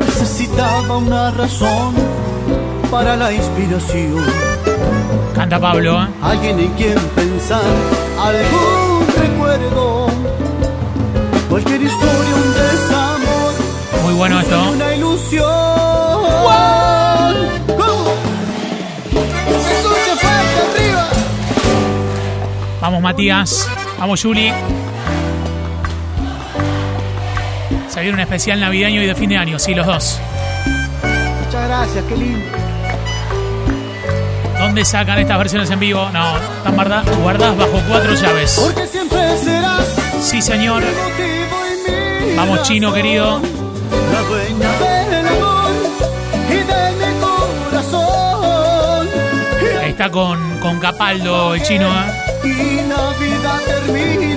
necesitaba 0.00 0.96
una 0.96 1.30
razón 1.30 1.94
para 2.90 3.14
la 3.16 3.32
inspiración. 3.32 4.16
Canta 5.36 5.60
Pablo, 5.60 6.02
¿eh? 6.02 6.08
Alguien 6.22 6.58
en 6.58 6.72
quien 6.72 6.98
pensar, 7.14 7.62
algún 8.18 9.06
recuerdo, 9.16 10.08
cualquier 11.48 11.82
historia, 11.82 12.34
un 12.34 12.52
desamor, 12.52 14.02
Muy 14.02 14.14
bueno 14.14 14.40
esto. 14.40 14.70
una 14.74 14.92
ilusión. 14.96 15.44
¿Cómo? 15.46 16.81
Vamos, 22.82 23.00
Matías. 23.00 23.68
Vamos, 23.98 24.20
Juli. 24.22 24.52
Se 27.88 28.00
viene 28.00 28.14
un 28.14 28.20
especial 28.20 28.58
navideño 28.60 29.02
y 29.02 29.06
de 29.06 29.14
fin 29.14 29.30
de 29.30 29.36
año, 29.38 29.58
sí, 29.58 29.74
los 29.74 29.86
dos. 29.86 30.20
Muchas 31.44 31.68
gracias, 31.68 32.04
qué 32.08 32.16
lindo. 32.16 32.40
¿Dónde 34.58 34.84
sacan 34.84 35.18
estas 35.18 35.38
versiones 35.38 35.70
en 35.70 35.78
vivo? 35.80 36.08
No, 36.12 36.36
están 36.36 36.74
guarda- 36.74 37.02
guardadas 37.22 37.56
bajo 37.56 37.80
cuatro 37.88 38.14
llaves. 38.14 38.58
Porque 38.60 38.86
siempre 38.86 39.36
serás 39.38 39.86
Sí, 40.20 40.40
señor. 40.42 40.82
Vamos, 42.36 42.62
chino, 42.62 42.92
querido. 42.92 43.40
La 44.12 44.20
dueña 44.22 44.72
del 44.78 45.26
amor 45.28 45.70
y 46.48 46.54
de 46.54 46.92
mi 46.98 47.20
corazón. 47.70 49.08
Está 49.84 50.10
con, 50.10 50.58
con 50.60 50.78
Capaldo, 50.80 51.54
el 51.54 51.62
chino. 51.62 51.88
¿eh? 51.88 52.21
Termine, 52.42 54.36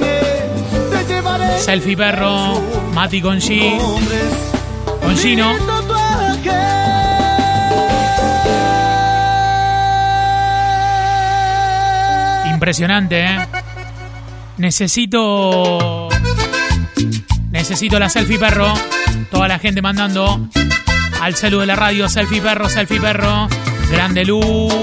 te 0.91 1.05
llevaré 1.13 1.59
Selfie 1.59 1.97
perro, 1.97 2.61
Mati 2.93 3.21
con 3.21 3.39
G, 3.39 3.79
hombres. 3.81 4.21
con 5.01 5.17
Gino. 5.17 5.53
mi 5.53 5.59
tatuaje. 5.59 6.51
Impresionante, 12.51 13.25
¿eh? 13.25 13.37
Necesito. 14.57 16.07
Necesito 17.51 17.99
la 17.99 18.09
selfie 18.09 18.39
perro. 18.39 18.73
Toda 19.31 19.47
la 19.47 19.59
gente 19.59 19.81
mandando 19.81 20.47
al 21.21 21.35
celu 21.35 21.59
de 21.59 21.65
la 21.65 21.75
radio. 21.75 22.07
Selfie 22.07 22.41
perro, 22.41 22.69
selfie 22.69 23.01
perro. 23.01 23.47
Grande 23.91 24.23
luz. 24.25 24.73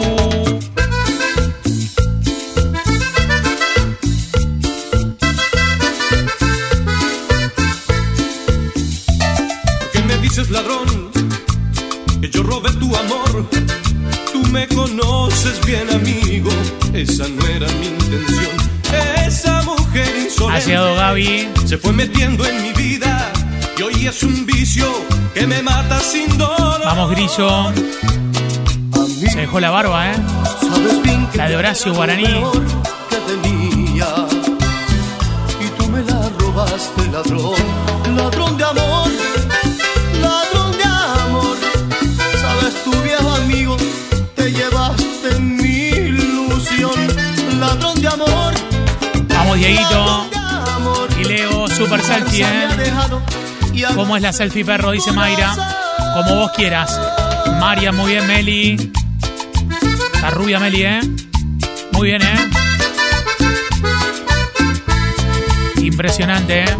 Ladrón? 10.52 11.10
Que 12.20 12.28
yo 12.30 12.42
robé 12.42 12.70
tu 12.72 12.94
amor. 12.94 13.48
Tú 14.32 14.42
me 14.50 14.68
conoces 14.68 15.64
bien, 15.66 15.88
amigo. 15.90 16.50
Esa 16.92 17.26
no 17.28 17.44
era 17.46 17.66
mi 17.80 17.86
intención. 17.86 18.56
Esa 19.26 19.62
mujer 19.62 20.14
insolente 20.24 20.72
Gaby. 20.74 21.48
se 21.64 21.78
fue 21.78 21.92
metiendo 21.92 22.44
en 22.46 22.62
mi 22.62 22.72
vida. 22.74 23.32
Y 23.78 23.82
hoy 23.82 24.06
es 24.06 24.22
un 24.22 24.44
vicio 24.44 24.86
que 25.34 25.46
me 25.46 25.62
mata 25.62 25.98
sin 26.00 26.36
dolor. 26.36 26.80
Vamos, 26.84 27.10
Grillo. 27.10 27.72
Se 29.30 29.38
dejó 29.40 29.60
la 29.60 29.70
barba, 29.70 30.10
¿eh? 30.12 30.16
Sabes 30.60 31.02
bien 31.02 31.26
que 31.28 31.38
La 31.38 31.48
de 31.48 31.56
Horacio 31.56 31.94
Guaraní. 31.94 32.24
que 33.08 33.16
tenía. 33.28 34.06
Y 35.60 35.66
tú 35.78 35.88
me 35.88 36.02
la 36.02 36.28
robaste. 36.38 37.02
Ladrón 37.10 37.71
Vamos, 49.52 49.66
Dieguito. 49.66 50.30
Y 51.20 51.24
Leo, 51.24 51.68
super 51.68 52.00
selfie, 52.00 52.42
¿eh? 52.42 53.86
¿Cómo 53.94 54.16
es 54.16 54.22
la 54.22 54.32
selfie 54.32 54.64
perro? 54.64 54.92
Dice 54.92 55.12
Mayra. 55.12 55.54
Como 56.14 56.36
vos 56.36 56.52
quieras. 56.56 56.98
María, 57.60 57.92
muy 57.92 58.12
bien, 58.12 58.26
Meli. 58.26 58.92
La 60.22 60.30
rubia 60.30 60.58
Meli, 60.58 60.84
¿eh? 60.84 61.00
Muy 61.92 62.08
bien, 62.08 62.22
¿eh? 62.22 62.50
Impresionante, 65.82 66.64
¿eh? 66.64 66.76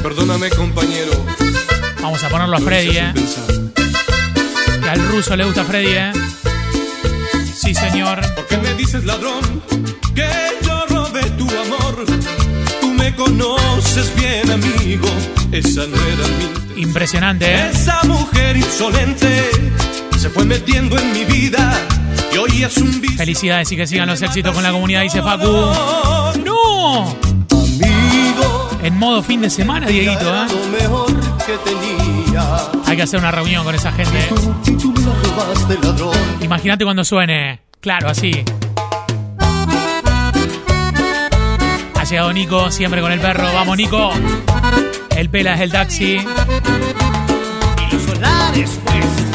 Perdóname, 0.00 0.50
compañero. 0.50 1.24
Vamos 2.00 2.22
a 2.22 2.28
ponerlo 2.28 2.56
a 2.56 2.60
Freddy, 2.60 2.98
¿eh? 2.98 3.12
Que 4.80 4.88
al 4.88 5.08
ruso 5.08 5.34
le 5.34 5.44
gusta 5.44 5.64
Freddy, 5.64 5.88
¿eh? 5.88 6.12
Sí, 7.52 7.74
señor. 7.74 8.20
¿Por 8.36 8.46
qué 8.46 8.58
me 8.58 8.74
dices 8.74 9.04
ladrón? 9.04 9.60
Tu 10.00 10.14
amor. 11.68 12.04
Tú 12.80 12.88
me 12.92 13.14
conoces 13.14 14.12
bien, 14.16 14.50
amigo. 14.50 15.08
Esa 15.52 15.86
no 15.86 15.96
era 15.96 16.28
mi 16.28 16.44
intención. 16.44 16.78
Impresionante, 16.78 17.54
¿eh? 17.54 17.70
Esa 17.72 18.02
mujer 18.04 18.56
insolente 18.56 19.50
se 20.16 20.30
fue 20.30 20.44
metiendo 20.44 20.98
en 20.98 21.12
mi 21.12 21.24
vida 21.24 21.74
y 22.32 22.38
hoy 22.38 22.62
es 22.62 22.76
un 22.78 23.00
vicio. 23.00 23.16
Felicidades 23.18 23.70
y 23.72 23.76
que 23.76 23.86
sigan 23.86 24.08
los 24.08 24.20
éxitos 24.22 24.54
con 24.54 24.62
la 24.62 24.70
comunidad, 24.72 25.02
dice 25.02 25.22
Facu. 25.22 25.46
¡No! 26.44 27.16
Amigo. 27.50 28.70
En 28.82 28.96
modo 28.96 29.22
fin 29.22 29.40
de 29.40 29.50
semana, 29.50 29.86
Dieguito, 29.86 30.34
¿eh? 30.34 30.46
mejor 30.80 31.12
que 31.46 31.56
tenía. 31.64 32.44
Hay 32.86 32.96
que 32.96 33.02
hacer 33.02 33.18
una 33.18 33.30
reunión 33.30 33.64
con 33.64 33.74
esa 33.74 33.92
gente. 33.92 34.18
¿eh? 34.18 34.28
Imagínate 36.40 36.84
cuando 36.84 37.04
suene. 37.04 37.60
Claro, 37.80 38.08
así. 38.08 38.44
Llegado 42.10 42.32
Nico, 42.32 42.70
siempre 42.70 43.00
con 43.00 43.12
el 43.12 43.20
perro. 43.20 43.52
Vamos, 43.52 43.76
Nico. 43.76 44.10
El 45.10 45.28
pela 45.28 45.54
es 45.54 45.60
el 45.60 45.72
taxi. 45.72 46.16
Y 46.16 47.92
los 47.92 48.02
solares, 48.02 48.80
pues, 48.84 49.27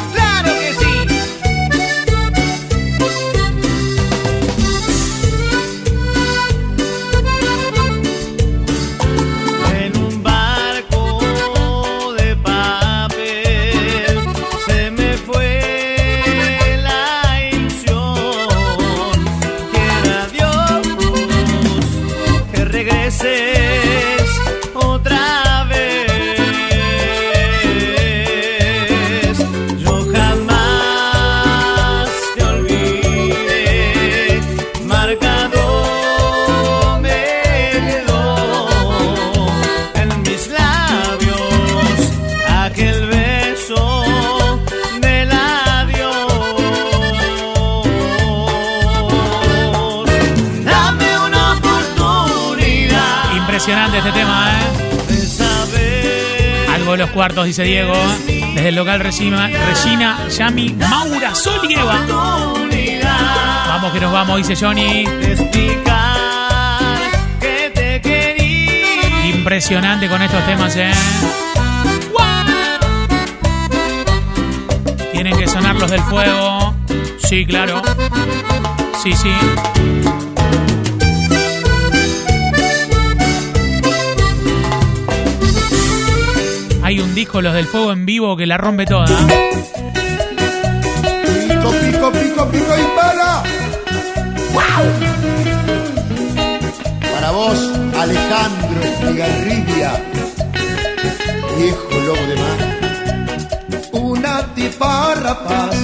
dice 57.54 57.63
Diego. 57.66 57.94
Desde 58.56 58.70
el 58.70 58.76
local 58.76 59.00
Regina, 59.00 59.48
Regina 59.48 60.28
Yami, 60.28 60.76
Maura 60.89 61.36
Solieva. 61.36 62.00
Vamos 63.68 63.94
que 63.94 64.00
nos 64.00 64.12
vamos, 64.12 64.38
dice 64.38 64.56
Johnny. 64.56 65.06
Impresionante 69.36 70.10
con 70.10 70.24
estos 70.24 70.44
temas, 70.48 70.76
¿eh? 70.78 70.92
Tienen 75.12 75.38
que 75.38 75.48
sonar 75.48 75.76
los 75.76 75.92
del 75.92 76.02
fuego. 76.02 76.74
Sí, 77.20 77.46
claro. 77.46 77.84
Sí, 79.04 79.13
sí. 79.13 79.32
Un 87.13 87.15
disco, 87.15 87.41
los 87.43 87.54
del 87.54 87.67
fuego 87.67 87.91
en 87.91 88.08
vivo, 88.08 88.36
que 88.36 88.47
la 88.47 88.58
rompe 88.58 88.88
toda. 88.88 89.06
Pico, 89.06 89.21
pico, 91.71 92.12
pico, 92.12 92.49
pico 92.49 92.73
y 92.76 92.82
para. 92.95 93.43
Para 97.13 97.30
vos, 97.32 97.71
Alejandro 97.99 98.82
Estigarribia, 98.82 100.02
viejo 101.60 101.91
lobo 101.91 102.26
de 102.30 102.36
mar. 102.36 102.60
Una 103.91 104.52
tipa 104.56 105.13
rapaz, 105.13 105.76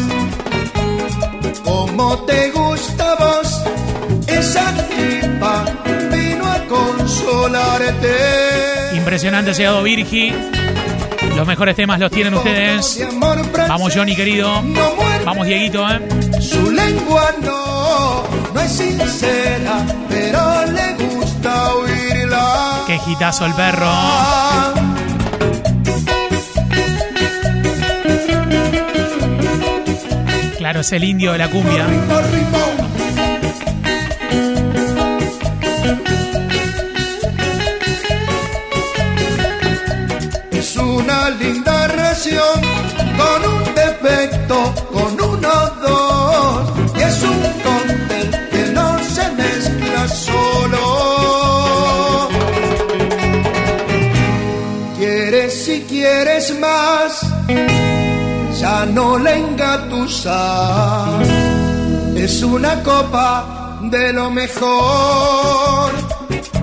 como 1.64 2.26
te 2.26 2.50
gusta 2.50 3.16
vos, 3.20 3.62
esa 4.26 4.74
tipa 4.88 5.64
vino 6.12 6.52
a 6.52 6.58
consolarte. 6.68 8.16
Impresionante 8.96 9.52
ha 9.52 9.54
llegado 9.54 9.84
Virgi. 9.84 10.34
Los 11.40 11.48
mejores 11.48 11.74
temas 11.74 11.98
los 12.02 12.12
tienen 12.12 12.34
ustedes. 12.34 13.02
Vamos, 13.70 13.96
Johnny 13.96 14.14
querido. 14.14 14.62
Vamos, 15.24 15.48
Dieguito, 15.48 15.90
¿eh? 15.90 16.02
Su 16.42 16.70
lengua 16.70 17.34
no, 17.42 18.26
es 18.60 18.70
sincera, 18.70 19.86
pero 20.10 20.66
le 20.66 21.06
gusta 21.06 21.76
oírla. 21.76 22.84
Qué 22.88 23.00
gitazo 23.00 23.46
el 23.46 23.54
perro. 23.54 23.90
Claro, 30.58 30.82
es 30.82 30.92
el 30.92 31.06
indio 31.06 31.32
de 31.32 31.38
la 31.38 31.50
cumbia. 31.50 31.86
Con 42.22 43.40
un 43.54 43.64
defecto, 43.76 44.74
con 44.92 45.14
uno 45.22 45.54
dos. 45.82 46.70
Y 46.98 47.02
es 47.02 47.24
un 47.24 47.42
cóctel 47.64 48.50
que 48.52 48.72
no 48.74 49.00
se 49.00 49.32
mezcla 49.32 50.08
solo. 50.10 50.84
Quieres 54.98 55.64
si 55.64 55.82
quieres 55.84 56.60
más, 56.60 57.22
ya 58.60 58.86
no 58.86 59.18
le 59.18 59.38
engatusas. 59.38 61.26
Es 62.18 62.44
una 62.44 62.84
copa 62.84 63.80
de 63.84 64.12
lo 64.12 64.30
mejor. 64.30 65.94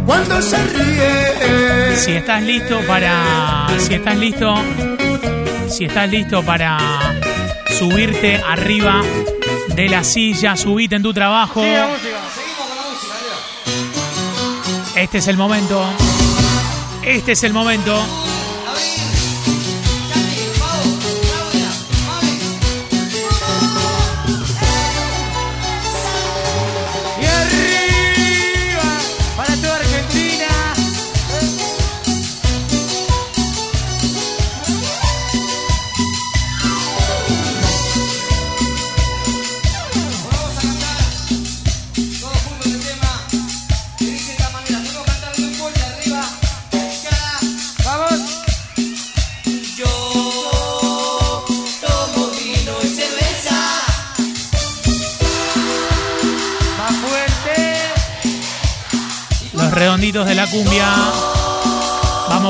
Cuando 0.04 0.42
se 0.42 0.58
ríe. 0.58 1.96
Si 1.96 2.12
estás 2.12 2.42
listo 2.42 2.78
para. 2.86 3.68
Si 3.78 3.94
estás 3.94 4.16
listo. 4.18 4.54
Si 5.68 5.84
estás 5.84 6.08
listo 6.10 6.42
para 6.42 6.78
subirte 7.78 8.36
arriba 8.36 9.02
de 9.74 9.88
la 9.88 10.04
silla, 10.04 10.56
subite 10.56 10.96
en 10.96 11.02
tu 11.02 11.12
trabajo. 11.12 11.62
Este 14.94 15.18
es 15.18 15.26
el 15.28 15.36
momento. 15.36 15.84
Este 17.04 17.32
es 17.32 17.44
el 17.44 17.52
momento. 17.52 18.25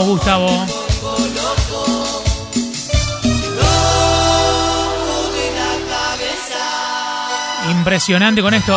Gustavo. 0.04 0.66
Impresionante 7.70 8.42
con 8.42 8.54
esto. 8.54 8.76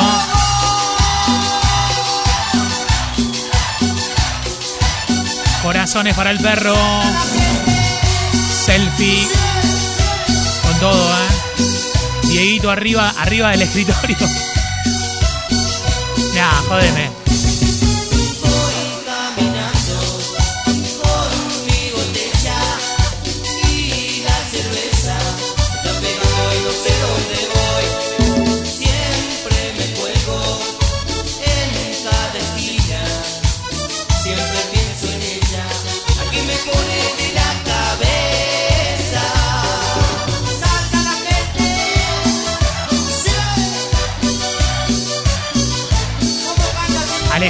Corazones 5.61 6.15
para 6.15 6.31
el 6.31 6.39
perro. 6.39 6.75
Selfie. 8.65 9.27
Con 10.63 10.79
todo, 10.79 11.11
¿eh? 11.11 12.27
Dieguito 12.27 12.71
arriba, 12.71 13.13
arriba 13.17 13.49
del 13.51 13.63
escritorio. 13.63 14.17
Nah, 16.35 16.61
jodeme. 16.69 17.18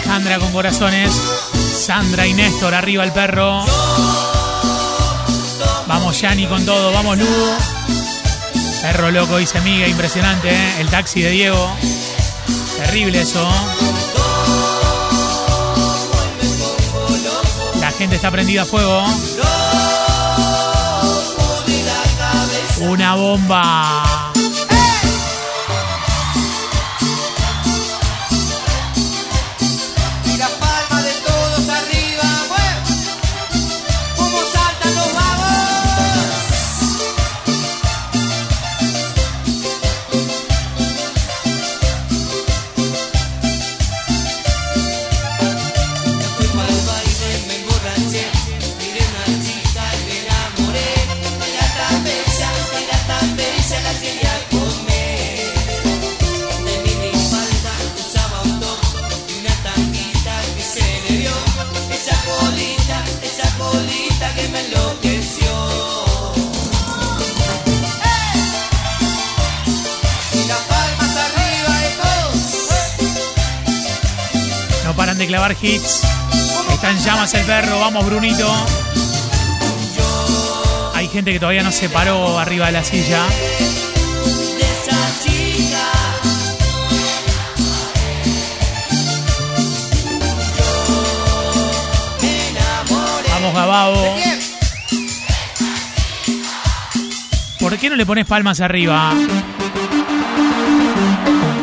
Alejandra 0.09 0.39
con 0.39 0.51
corazones. 0.51 1.13
Sandra 1.53 2.25
y 2.25 2.33
Néstor 2.33 2.73
arriba 2.73 3.03
el 3.03 3.11
perro. 3.11 3.63
Vamos 5.85 6.19
Yani 6.19 6.47
con 6.47 6.65
todo, 6.65 6.91
vamos 6.91 7.15
Lu. 7.15 7.27
Perro 8.81 9.11
loco 9.11 9.37
dice 9.37 9.61
Miga, 9.61 9.87
impresionante, 9.87 10.49
¿eh? 10.49 10.81
El 10.81 10.89
taxi 10.89 11.21
de 11.21 11.29
Diego. 11.29 11.71
Terrible 12.77 13.21
eso. 13.21 13.47
La 17.79 17.91
gente 17.91 18.15
está 18.15 18.31
prendida 18.31 18.63
a 18.63 18.65
fuego. 18.65 19.05
Una 22.79 23.13
bomba. 23.13 24.18
Clavar 75.29 75.55
hits. 75.61 76.01
Está 76.73 76.89
en 76.89 76.97
llamas 76.97 77.31
el 77.35 77.45
perro. 77.45 77.79
Vamos, 77.79 78.03
Brunito. 78.03 78.51
Hay 80.95 81.07
gente 81.07 81.31
que 81.31 81.39
todavía 81.39 81.61
no 81.61 81.71
se 81.71 81.87
paró 81.87 82.39
arriba 82.39 82.65
de 82.65 82.71
la 82.71 82.83
silla. 82.83 83.23
Vamos, 93.29 93.53
Gababo. 93.53 94.15
¿Por 97.59 97.77
qué 97.77 97.89
no 97.91 97.95
le 97.95 98.05
pones 98.07 98.25
palmas 98.25 98.61
arriba? 98.61 99.13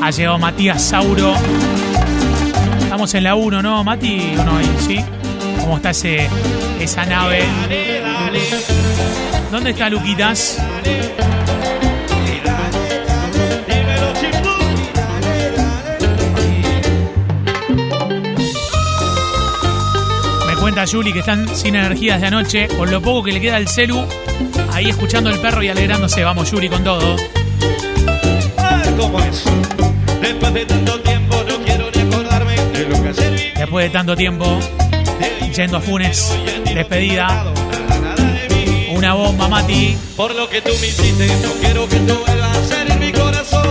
Ha 0.03 0.11
llegado 0.13 0.39
Matías 0.39 0.81
Sauro. 0.85 1.35
En 3.15 3.23
la 3.23 3.37
1, 3.37 3.63
¿no, 3.63 3.85
Mati? 3.85 4.35
¿O 4.37 4.43
no? 4.43 4.57
Ahí, 4.57 4.69
¿Sí? 4.85 4.99
¿Cómo 5.61 5.77
está 5.77 5.91
ese, 5.91 6.29
esa 6.81 7.07
nave? 7.07 7.45
¿Dónde 9.53 9.71
está 9.71 9.89
Luquitas? 9.89 10.61
Me 20.49 20.57
cuenta 20.57 20.85
Juli 20.87 21.13
que 21.13 21.21
están 21.21 21.49
sin 21.55 21.77
energías 21.77 22.21
de 22.21 22.27
anoche, 22.27 22.67
con 22.77 22.91
lo 22.91 23.01
poco 23.01 23.23
que 23.23 23.33
le 23.33 23.41
queda 23.41 23.57
al 23.57 23.69
celu, 23.69 24.05
ahí 24.73 24.89
escuchando 24.91 25.31
el 25.31 25.39
perro 25.39 25.63
y 25.63 25.69
alegrándose. 25.69 26.25
Vamos, 26.25 26.51
Juli, 26.51 26.69
con 26.69 26.83
todo. 26.83 27.17
¿Cómo 28.99 29.21
es? 29.21 29.45
Después 30.21 30.55
de 30.55 30.67
tanto 30.67 31.01
tiempo 31.01 31.26
después 33.59 33.87
de 33.87 33.91
tanto 33.91 34.17
tiempo, 34.17 34.59
yendo 35.55 35.79
a 35.79 35.81
Funes, 35.81 36.33
despedida. 36.65 37.45
Una 38.91 39.15
bomba, 39.15 39.49
Mati. 39.49 39.97
Por 40.17 40.35
lo 40.35 40.49
que 40.49 40.63
tú 40.63 40.71
me 40.81 40.87
hiciste, 40.87 41.27
no 41.43 41.53
quiero 41.61 41.89
que 41.89 41.97
tú 42.01 42.15
vuelvas 42.27 42.57
a 42.57 42.65
ser 42.65 42.91
en 42.91 43.01
mi 43.01 43.13
corazón. 43.13 43.69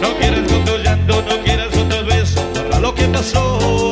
No 0.00 0.14
quieras 0.18 0.50
con 0.50 0.64
tu 0.64 0.76
llanto, 0.78 1.22
no 1.22 1.42
quieras 1.42 1.68
con 1.68 1.88
tu 1.88 2.04
beso, 2.04 2.80
lo 2.80 2.94
que 2.94 3.04
pasó. 3.04 3.89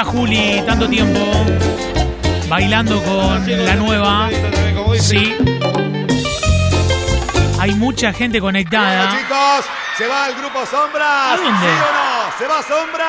Está 0.00 0.10
Juli? 0.10 0.62
Tanto 0.66 0.88
tiempo. 0.88 1.20
Bailando 2.48 3.02
con 3.02 3.66
la 3.66 3.74
nueva. 3.74 4.30
Sí. 4.98 5.36
Hay 7.58 7.74
mucha 7.74 8.12
gente 8.12 8.40
conectada. 8.40 9.06
Bueno, 9.06 9.20
chicos, 9.20 9.64
se 9.98 10.06
va 10.06 10.28
el 10.28 10.34
grupo 10.36 10.64
Sombra. 10.66 11.32
¿A 11.32 11.36
dónde? 11.36 11.50
¿Sí 11.50 11.66
o 11.66 11.92
no? 11.92 12.38
Se 12.38 12.46
va 12.46 12.62
Sombra. 12.62 13.08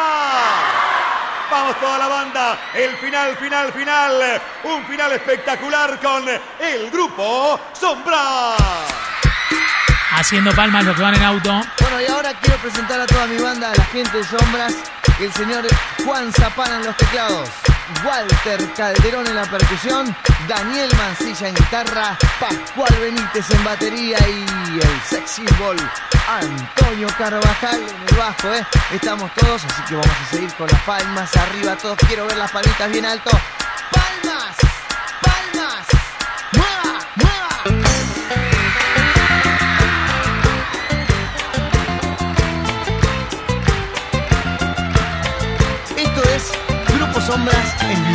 Vamos 1.49 1.79
toda 1.79 1.97
la 1.97 2.07
banda. 2.07 2.59
El 2.73 2.91
final, 2.97 3.35
final, 3.37 3.71
final. 3.71 4.41
Un 4.63 4.85
final 4.85 5.11
espectacular 5.13 5.99
con 5.99 6.27
el 6.27 6.91
grupo 6.91 7.59
Sombra. 7.73 8.55
Haciendo 10.13 10.51
palmas 10.53 10.83
los 10.85 10.95
que 10.95 11.01
van 11.01 11.15
en 11.15 11.23
auto. 11.23 11.61
Bueno, 11.79 12.01
y 12.01 12.11
ahora 12.11 12.33
quiero 12.41 12.57
presentar 12.57 12.99
a 12.99 13.05
toda 13.05 13.27
mi 13.27 13.37
banda, 13.37 13.71
a 13.71 13.75
la 13.75 13.85
gente 13.85 14.17
de 14.17 14.23
Sombras, 14.25 14.75
el 15.25 15.33
señor 15.33 15.65
Juan 16.03 16.31
Zapana 16.33 16.77
en 16.77 16.85
los 16.85 16.97
teclados, 16.97 17.49
Walter 18.03 18.73
Calderón 18.73 19.27
en 19.27 19.35
la 19.35 19.43
percusión, 19.43 20.15
Daniel 20.47 20.89
Mancilla 20.97 21.49
en 21.49 21.55
guitarra, 21.55 22.17
Pascual 22.39 22.99
Benítez 22.99 23.49
en 23.51 23.63
batería 23.63 24.17
y 24.27 24.79
el 24.79 25.01
sex 25.07 25.31
symbol 25.31 25.77
Antonio 26.27 27.07
Carvajal 27.17 27.81
en 27.81 28.09
el 28.09 28.15
bajo, 28.17 28.53
¿eh? 28.53 28.65
Estamos 28.93 29.31
todos, 29.35 29.63
así 29.63 29.81
que 29.87 29.95
vamos 29.95 30.17
a 30.21 30.31
seguir 30.31 30.53
con 30.55 30.67
las 30.67 30.81
palmas 30.81 31.37
arriba, 31.37 31.75
todos 31.75 31.97
quiero 32.07 32.25
ver 32.25 32.37
las 32.37 32.51
palmitas 32.51 32.91
bien 32.91 33.05
alto. 33.05 33.29
Sombras 47.31 47.75
en 47.79 48.10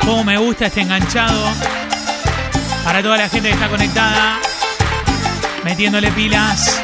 Cómo 0.00 0.22
me 0.22 0.38
gusta 0.38 0.66
este 0.66 0.82
enganchado. 0.82 1.48
Para 2.84 3.02
toda 3.02 3.16
la 3.16 3.28
gente 3.28 3.48
que 3.48 3.54
está 3.54 3.68
conectada. 3.68 4.38
Metiéndole 5.64 6.12
pilas. 6.12 6.80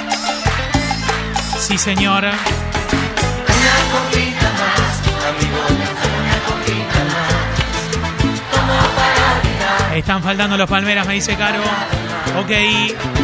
Sí, 1.60 1.78
señor. 1.78 2.24
Una 2.24 2.34
copita 3.92 4.50
más, 4.58 4.98
amigo, 5.28 5.60
una 5.70 6.38
copita 6.48 7.00
más. 7.12 7.30
Como 8.50 8.74
para 8.96 9.96
Están 9.96 10.20
faltando 10.24 10.56
los 10.56 10.68
palmeras, 10.68 11.06
me 11.06 11.14
dice 11.14 11.36
Caro. 11.36 11.62
Ok. 12.40 13.21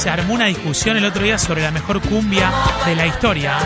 Se 0.00 0.08
armó 0.08 0.32
una 0.32 0.46
discusión 0.46 0.96
el 0.96 1.04
otro 1.04 1.22
día 1.22 1.36
sobre 1.36 1.60
la 1.60 1.70
mejor 1.70 2.00
cumbia 2.00 2.50
de 2.86 2.96
la 2.96 3.06
historia. 3.06 3.58
a 3.58 3.60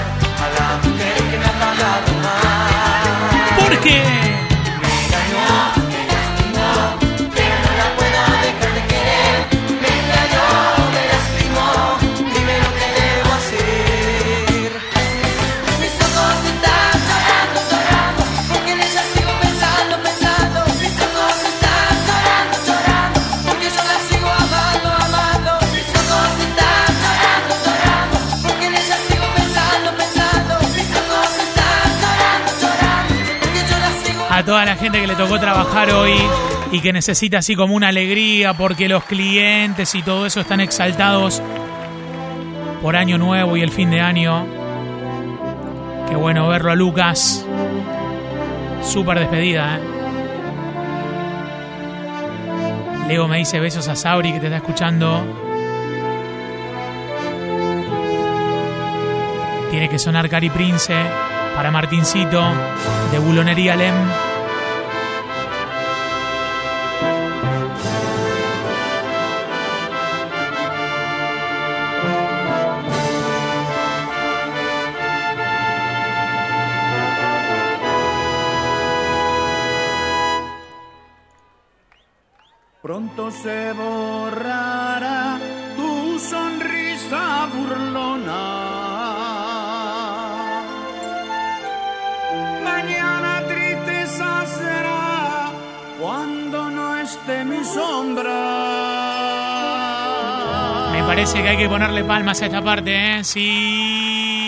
Toda 34.46 34.66
la 34.66 34.76
gente 34.76 35.00
que 35.00 35.06
le 35.06 35.14
tocó 35.14 35.40
trabajar 35.40 35.90
hoy 35.90 36.12
y 36.70 36.80
que 36.80 36.92
necesita 36.92 37.38
así 37.38 37.56
como 37.56 37.74
una 37.74 37.88
alegría 37.88 38.52
porque 38.52 38.88
los 38.88 39.04
clientes 39.04 39.94
y 39.94 40.02
todo 40.02 40.26
eso 40.26 40.40
están 40.40 40.60
exaltados 40.60 41.42
por 42.82 42.94
año 42.94 43.16
nuevo 43.16 43.56
y 43.56 43.62
el 43.62 43.70
fin 43.70 43.90
de 43.90 44.02
año. 44.02 44.46
Qué 46.08 46.16
bueno 46.16 46.46
verlo 46.48 46.72
a 46.72 46.74
Lucas. 46.74 47.46
Súper 48.82 49.18
despedida, 49.20 49.78
¿eh? 49.78 49.80
Leo 53.08 53.28
me 53.28 53.38
dice 53.38 53.60
besos 53.60 53.88
a 53.88 53.96
Sauri 53.96 54.32
que 54.32 54.40
te 54.40 54.46
está 54.46 54.58
escuchando. 54.58 55.24
Tiene 59.70 59.88
que 59.88 59.98
sonar 59.98 60.28
Cari 60.28 60.50
Prince 60.50 60.94
para 61.54 61.70
Martincito 61.70 62.42
de 63.10 63.18
Bulonería 63.18 63.76
Lem. 63.76 63.94
se 83.42 83.72
borrará 83.72 85.38
tu 85.76 86.18
sonrisa 86.18 87.48
burlona. 87.52 88.42
Mañana 92.62 93.42
tristeza 93.48 94.46
será 94.46 95.50
cuando 96.00 96.70
no 96.70 96.96
esté 96.96 97.44
mi 97.44 97.64
sombra. 97.64 98.40
Me 100.92 101.02
parece 101.02 101.42
que 101.42 101.48
hay 101.48 101.56
que 101.56 101.68
ponerle 101.68 102.04
palmas 102.04 102.40
a 102.42 102.46
esta 102.46 102.62
parte, 102.62 103.18
¿eh? 103.18 103.24
Sí. 103.24 104.44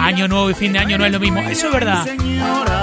Año 0.00 0.28
nuevo 0.28 0.50
y 0.50 0.54
fin 0.54 0.72
de 0.72 0.78
año 0.78 0.96
no 0.98 1.04
es 1.04 1.12
lo 1.12 1.20
mismo. 1.20 1.40
Eso 1.40 1.66
es 1.66 1.72
verdad. 1.72 2.04
Señora. 2.04 2.77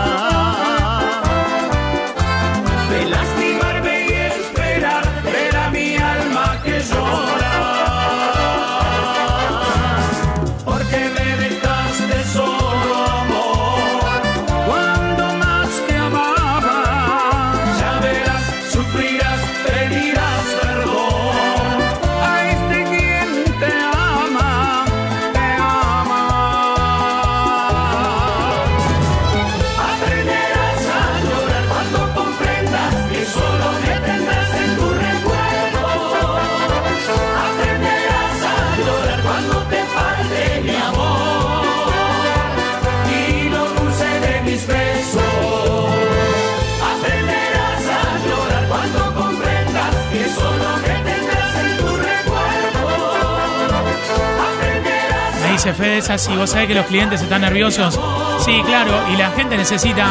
Dice 55.65 55.73
Fede, 55.73 55.97
es 55.97 56.09
así. 56.11 56.35
¿Vos 56.35 56.51
sabés 56.51 56.67
que 56.67 56.75
los 56.75 56.85
clientes 56.85 57.21
están 57.21 57.41
nerviosos? 57.41 57.99
Sí, 58.43 58.61
claro. 58.65 59.11
Y 59.11 59.17
la 59.17 59.31
gente 59.31 59.57
necesita. 59.57 60.09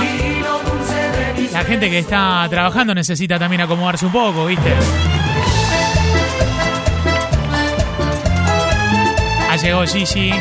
La 1.53 1.61
gente 1.65 1.89
que 1.89 2.01
está 2.01 2.45
trabajando 2.51 2.93
necesita 2.93 3.39
también 3.39 3.63
acomodarse 3.63 4.05
un 4.05 4.11
poco, 4.11 4.47
¿viste? 4.47 4.73
Ha 9.49 9.57
llegado 9.57 9.87
Gigi. 9.87 10.33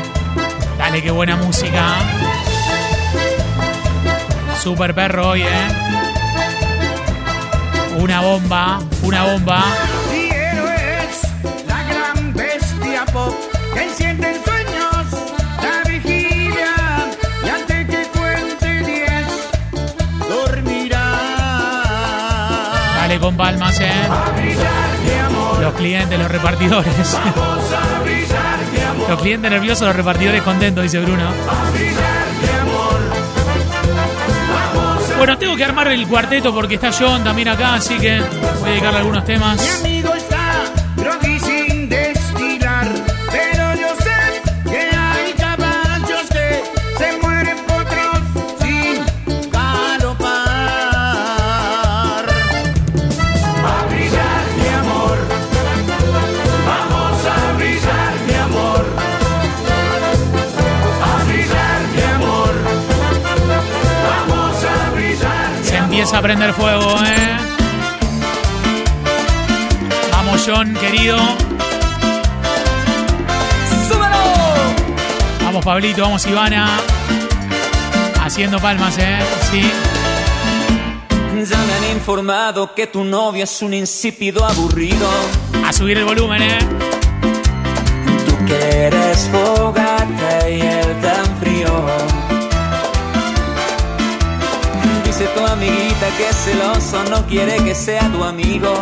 Dale, 0.80 1.04
qué 1.04 1.12
buena 1.12 1.36
música. 1.36 1.96
Super 4.60 4.96
perro 4.96 5.30
hoy, 5.30 5.44
¿eh? 5.44 5.68
Una 8.00 8.22
bomba, 8.22 8.80
una 9.04 9.24
bomba. 9.26 9.64
Con 23.24 23.38
palmas, 23.38 23.80
¿eh? 23.80 23.90
Los 25.62 25.74
clientes, 25.76 26.20
los 26.20 26.30
repartidores. 26.30 27.18
Los 29.08 29.22
clientes 29.22 29.50
nerviosos, 29.50 29.88
los 29.88 29.96
repartidores 29.96 30.42
contentos, 30.42 30.84
dice 30.84 31.00
Bruno. 31.00 31.30
Bueno, 35.18 35.38
tengo 35.38 35.56
que 35.56 35.64
armar 35.64 35.88
el 35.88 36.06
cuarteto 36.06 36.54
porque 36.54 36.76
está 36.76 36.92
John 36.92 37.24
también 37.24 37.48
acá, 37.48 37.76
así 37.76 37.98
que 37.98 38.20
voy 38.60 38.68
a 38.68 38.72
dedicarle 38.72 39.00
algunos 39.00 39.24
temas. 39.24 39.84
Empieza 66.14 66.20
a 66.20 66.22
prender 66.22 66.54
fuego, 66.54 66.96
¿eh? 67.04 67.38
Vamos, 70.12 70.44
John, 70.46 70.72
querido. 70.76 71.18
Vamos, 75.44 75.66
Pablito, 75.66 76.04
vamos, 76.04 76.28
Ivana. 76.28 76.70
Haciendo 78.24 78.60
palmas, 78.60 78.96
¿eh? 79.00 79.18
Sí. 79.50 79.64
Ya 81.50 81.58
me 81.58 81.74
han 81.74 81.96
informado 81.96 82.76
que 82.76 82.86
tu 82.86 83.04
novio 83.04 83.46
es 83.46 83.62
un 83.64 83.74
insípido 83.74 84.46
aburrido. 84.46 85.10
A 85.66 85.74
subir 85.74 85.98
el 85.98 86.06
volumen, 86.06 86.44
¿eh? 86.44 86.60
Tú 88.28 88.46
que 88.46 88.86
eres 88.86 89.30
fogata 89.32 90.48
y 90.48 90.62
él 90.62 91.02
tan 91.02 91.40
frío. 91.40 92.13
Tu 95.36 95.46
amiguita 95.46 96.08
que 96.18 96.30
es 96.30 96.36
celoso 96.36 97.04
no 97.10 97.26
quiere 97.28 97.56
que 97.64 97.74
sea 97.76 98.08
tu 98.10 98.24
amigo. 98.24 98.74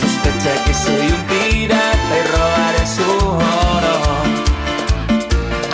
Sospecha 0.00 0.64
que 0.64 0.74
soy 0.74 1.06
un 1.16 1.22
pirata 1.30 2.12
y 2.18 2.22
robaré 2.32 2.86
su 2.86 3.28
oro. 3.28 3.96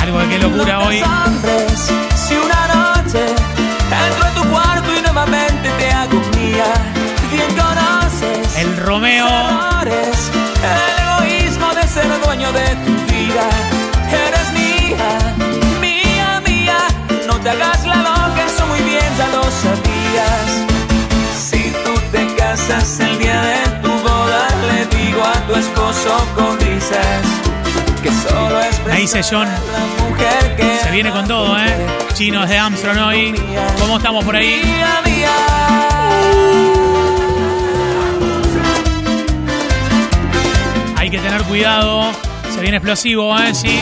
Algo 0.00 0.18
de 0.18 0.28
qué 0.28 0.38
locura 0.38 0.74
No 0.78 0.86
hoy. 0.86 1.00
asombres 1.00 1.92
si 2.26 2.34
una 2.34 2.62
noche 2.74 3.24
entro 4.08 4.26
en 4.28 4.34
tu 4.34 4.44
cuarto 4.50 4.88
y 4.98 5.02
nuevamente 5.02 5.70
te 5.78 5.90
hago 5.92 6.20
mía. 6.36 6.72
Bien 7.32 7.50
conoces 7.56 8.56
El 8.56 8.76
Romeo. 8.78 9.26
errores, 9.26 10.30
el 10.70 11.28
egoísmo 11.30 11.74
de 11.74 11.86
ser 11.88 12.20
dueño 12.24 12.52
de 12.52 12.66
tu 12.84 12.92
vida. 13.12 13.48
A 25.24 25.46
tu 25.46 25.54
esposo 25.54 26.26
con 26.34 26.58
risas 26.60 27.26
que 28.02 28.10
solo 28.10 28.60
es 28.60 28.84
Me 28.86 28.96
dice 28.96 29.20
John. 29.28 29.46
la 29.48 30.04
mujer 30.08 30.56
que 30.56 30.78
Se 30.82 30.90
viene 30.90 31.10
con 31.10 31.26
todo, 31.28 31.56
¿eh? 31.58 31.86
Chinos 32.14 32.48
de 32.48 32.58
Armstrong 32.58 32.98
hoy. 32.98 33.34
¿Cómo 33.78 33.96
estamos 33.98 34.24
por 34.24 34.36
ahí? 34.36 34.60
Mía. 35.04 35.30
Hay 40.96 41.10
que 41.10 41.18
tener 41.18 41.42
cuidado. 41.44 42.12
Se 42.54 42.60
viene 42.60 42.76
explosivo, 42.78 43.36
¿eh? 43.38 43.54
Sí. 43.54 43.80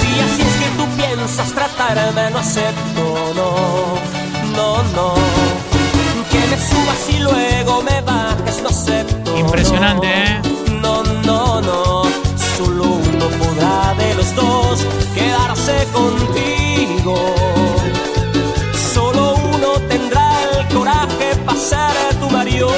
Si 0.00 0.20
así 0.20 0.42
es 0.42 0.54
que 0.62 0.68
tú 0.76 0.86
piensas 0.96 1.52
tratarme, 1.52 2.30
no 2.30 2.38
acepto, 2.38 3.32
no, 3.36 3.98
no, 4.56 4.82
no. 4.96 5.14
Que 6.30 6.40
me 6.50 6.56
subas 6.56 7.08
y 7.10 7.18
luego 7.18 7.82
me 7.82 8.00
bajes, 8.02 8.62
no 8.62 8.68
acepto. 8.68 9.38
Impresionante, 9.38 10.06
¿eh? 10.06 10.42
No, 10.80 11.02
no, 11.02 11.60
no. 11.60 12.02
Solo 12.56 12.84
uno 12.84 13.26
podrá 13.42 13.94
de 13.94 14.14
los 14.14 14.34
dos 14.34 14.86
quedarse 15.14 15.86
contigo. 15.92 17.16
Solo 18.94 19.34
uno 19.54 19.68
tendrá 19.88 20.26
el 20.58 20.74
coraje 20.74 21.36
para 21.44 21.58
ser 21.58 22.14
tu 22.20 22.30
marido. 22.30 22.68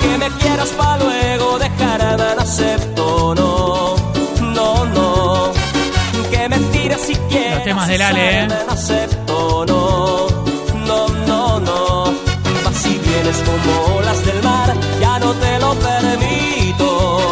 Que 0.00 0.18
me 0.18 0.28
quieras 0.40 0.68
para 0.70 1.04
luego 1.04 1.58
dejarme, 1.58 2.34
no 2.36 2.42
acepto, 2.42 3.34
no, 3.34 3.96
no, 4.54 4.84
no. 4.86 5.52
Que 6.30 6.48
me 6.48 6.58
tires 6.72 7.00
si 7.00 7.14
quieres. 7.28 7.54
Los 7.54 7.64
temas 7.64 7.88
del 7.88 8.02
Ale, 8.02 8.44
¿eh? 8.44 8.48
Vienes 13.30 13.48
como 13.48 13.96
olas 13.96 14.24
del 14.24 14.42
mar, 14.42 14.74
ya 15.00 15.18
no 15.18 15.32
te 15.34 15.58
lo 15.58 15.74
permito. 15.74 17.28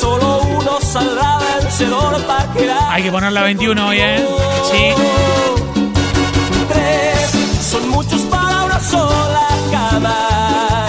Solo 0.00 0.42
uno 0.42 0.78
saldrá 0.80 1.38
vencedor 1.38 2.20
para 2.26 2.52
quedar. 2.52 2.92
Hay 2.92 3.02
que 3.02 3.10
poner 3.10 3.32
la 3.32 3.42
21 3.42 3.86
hoy, 3.86 3.98
¿eh? 4.00 4.26
Sí. 4.70 4.92
Tres 6.68 7.30
son 7.70 7.88
muchos 7.88 8.20
para 8.22 8.64
una 8.64 8.80
sola 8.80 9.48
cama. 9.70 10.86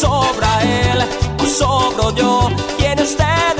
Sobra 0.00 0.62
él, 0.62 1.48
sobro 1.48 2.14
yo. 2.14 2.50
¿Quién 2.78 3.00
ustedes 3.00 3.51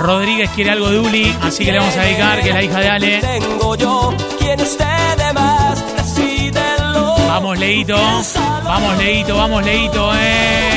Rodríguez 0.00 0.48
quiere 0.54 0.70
algo 0.70 0.88
de 0.88 0.98
Uli, 0.98 1.36
así 1.42 1.62
que 1.62 1.72
le 1.72 1.78
vamos 1.78 1.94
a 1.94 2.00
dedicar, 2.00 2.40
que 2.40 2.48
es 2.48 2.54
la 2.54 2.62
hija 2.62 2.80
de 2.80 2.88
Ale. 2.88 3.20
Tengo 3.20 3.76
yo, 3.76 4.14
¿quién 4.38 4.58
usted 4.58 5.16
de 5.18 5.32
más? 5.34 5.84
Decídelo. 5.94 7.16
Vamos, 7.28 7.58
Leito. 7.58 7.98
Vamos, 8.64 8.96
Leito, 8.96 9.36
vamos, 9.36 9.62
Leito, 9.62 10.10
eh. 10.14 10.69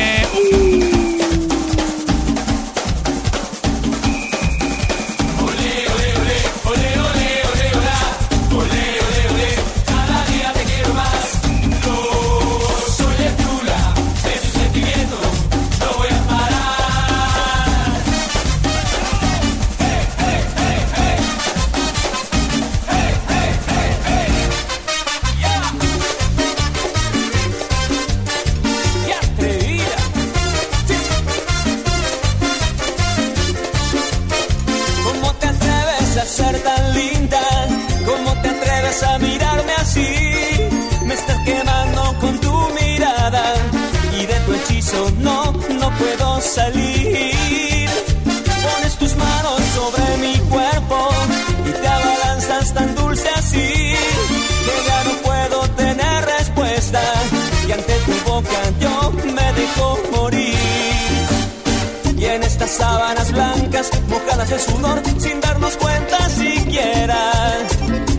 Mojadas 64.44 64.50
de 64.50 64.60
sudor, 64.60 65.02
sin 65.18 65.42
darnos 65.42 65.78
cuenta 65.78 66.30
siquiera, 66.30 67.32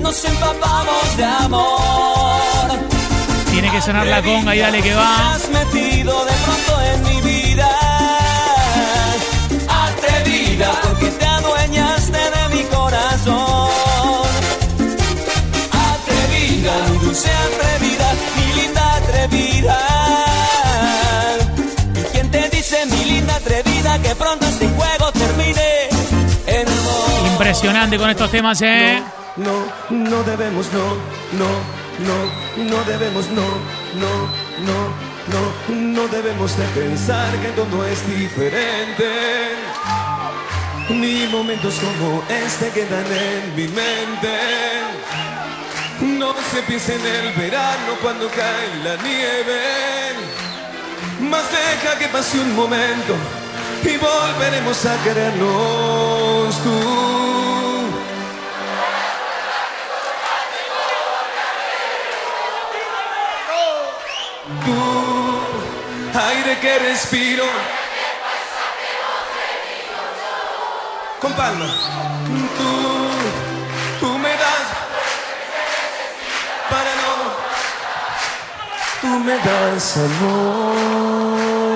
nos 0.00 0.24
empapamos 0.24 1.16
de 1.16 1.24
amor. 1.24 2.70
Tiene 3.50 3.70
que 3.70 3.80
sonar 3.80 4.06
la 4.06 4.22
conga 4.22 4.54
y 4.54 4.58
dale 4.58 4.82
que 4.82 4.94
va. 4.94 5.34
has 5.34 5.48
metido 5.48 6.24
de 6.24 6.32
pronto 6.44 6.82
en 6.92 7.02
mi 7.02 7.20
vida. 7.30 7.70
Atrevida, 9.68 10.72
porque 10.82 11.06
te 11.06 11.26
adueñaste 11.26 12.18
de 12.18 12.56
mi 12.56 12.62
corazón. 12.64 13.70
Atrevida, 15.92 16.72
mi 16.90 16.98
dulce 16.98 17.30
atrevida, 17.46 18.06
mi 18.36 18.62
linda 18.62 18.96
atrevida. 18.96 19.78
¿Y 21.96 22.02
quién 22.12 22.30
te 22.30 22.48
dice, 22.50 22.86
mi 22.86 23.04
linda 23.04 23.36
atrevida, 23.36 23.98
que 24.02 24.14
pronto 24.16 24.46
este 24.46 24.73
Impresionante 27.34 27.98
con 27.98 28.08
estos 28.08 28.30
temas, 28.30 28.62
eh. 28.62 29.02
No, 29.36 29.66
no 29.90 30.22
debemos, 30.22 30.72
no, 30.72 30.84
no, 31.36 31.50
no, 32.06 32.70
no 32.70 32.84
debemos, 32.84 33.28
no, 33.30 33.42
no, 33.98 34.12
no, 34.64 34.78
no, 35.32 35.74
no 35.74 36.08
debemos 36.08 36.56
de 36.56 36.64
pensar 36.66 37.32
que 37.38 37.48
todo 37.48 37.84
es 37.86 38.06
diferente. 38.06 39.04
Ni 40.88 41.26
momentos 41.26 41.74
como 41.80 42.22
este 42.28 42.70
quedan 42.70 43.04
en 43.06 43.56
mi 43.56 43.66
mente. 43.66 44.38
No 46.02 46.34
se 46.52 46.62
piensa 46.62 46.94
en 46.94 47.04
el 47.04 47.32
verano 47.32 47.94
cuando 48.00 48.28
cae 48.28 48.84
la 48.84 49.02
nieve. 49.02 49.60
Más 51.20 51.44
deja 51.50 51.98
que 51.98 52.06
pase 52.08 52.38
un 52.38 52.54
momento 52.54 53.14
y 53.82 53.96
volveremos 53.96 54.86
a 54.86 55.02
querernos 55.02 56.62
tú. 56.62 57.13
Tú, 64.64 66.18
aire 66.18 66.58
que 66.60 66.78
respiro. 66.78 67.44
Con 71.20 71.32
palma. 71.34 71.66
Tú, 72.56 72.70
tú 74.00 74.18
me 74.18 74.30
das. 74.30 74.66
Para 76.70 76.94
no. 77.02 77.14
Tú 79.00 79.18
me 79.24 79.36
das 79.38 79.96
amor. 79.96 81.73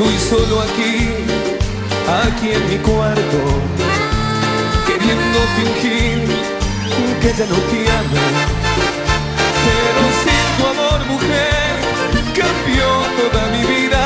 Estoy 0.00 0.18
solo 0.30 0.62
aquí, 0.62 1.12
aquí 2.24 2.52
en 2.52 2.70
mi 2.70 2.78
cuarto, 2.78 3.40
queriendo 4.86 5.38
fingir 5.56 6.24
que 7.20 7.28
ya 7.28 7.44
no 7.44 7.56
te 7.68 7.80
amo. 8.00 8.16
Pero 9.66 10.02
sin 10.22 10.46
tu 10.56 10.62
amor, 10.72 11.00
mujer, 11.04 11.76
cambió 12.32 12.88
toda 13.20 13.42
mi 13.52 13.62
vida. 13.74 14.00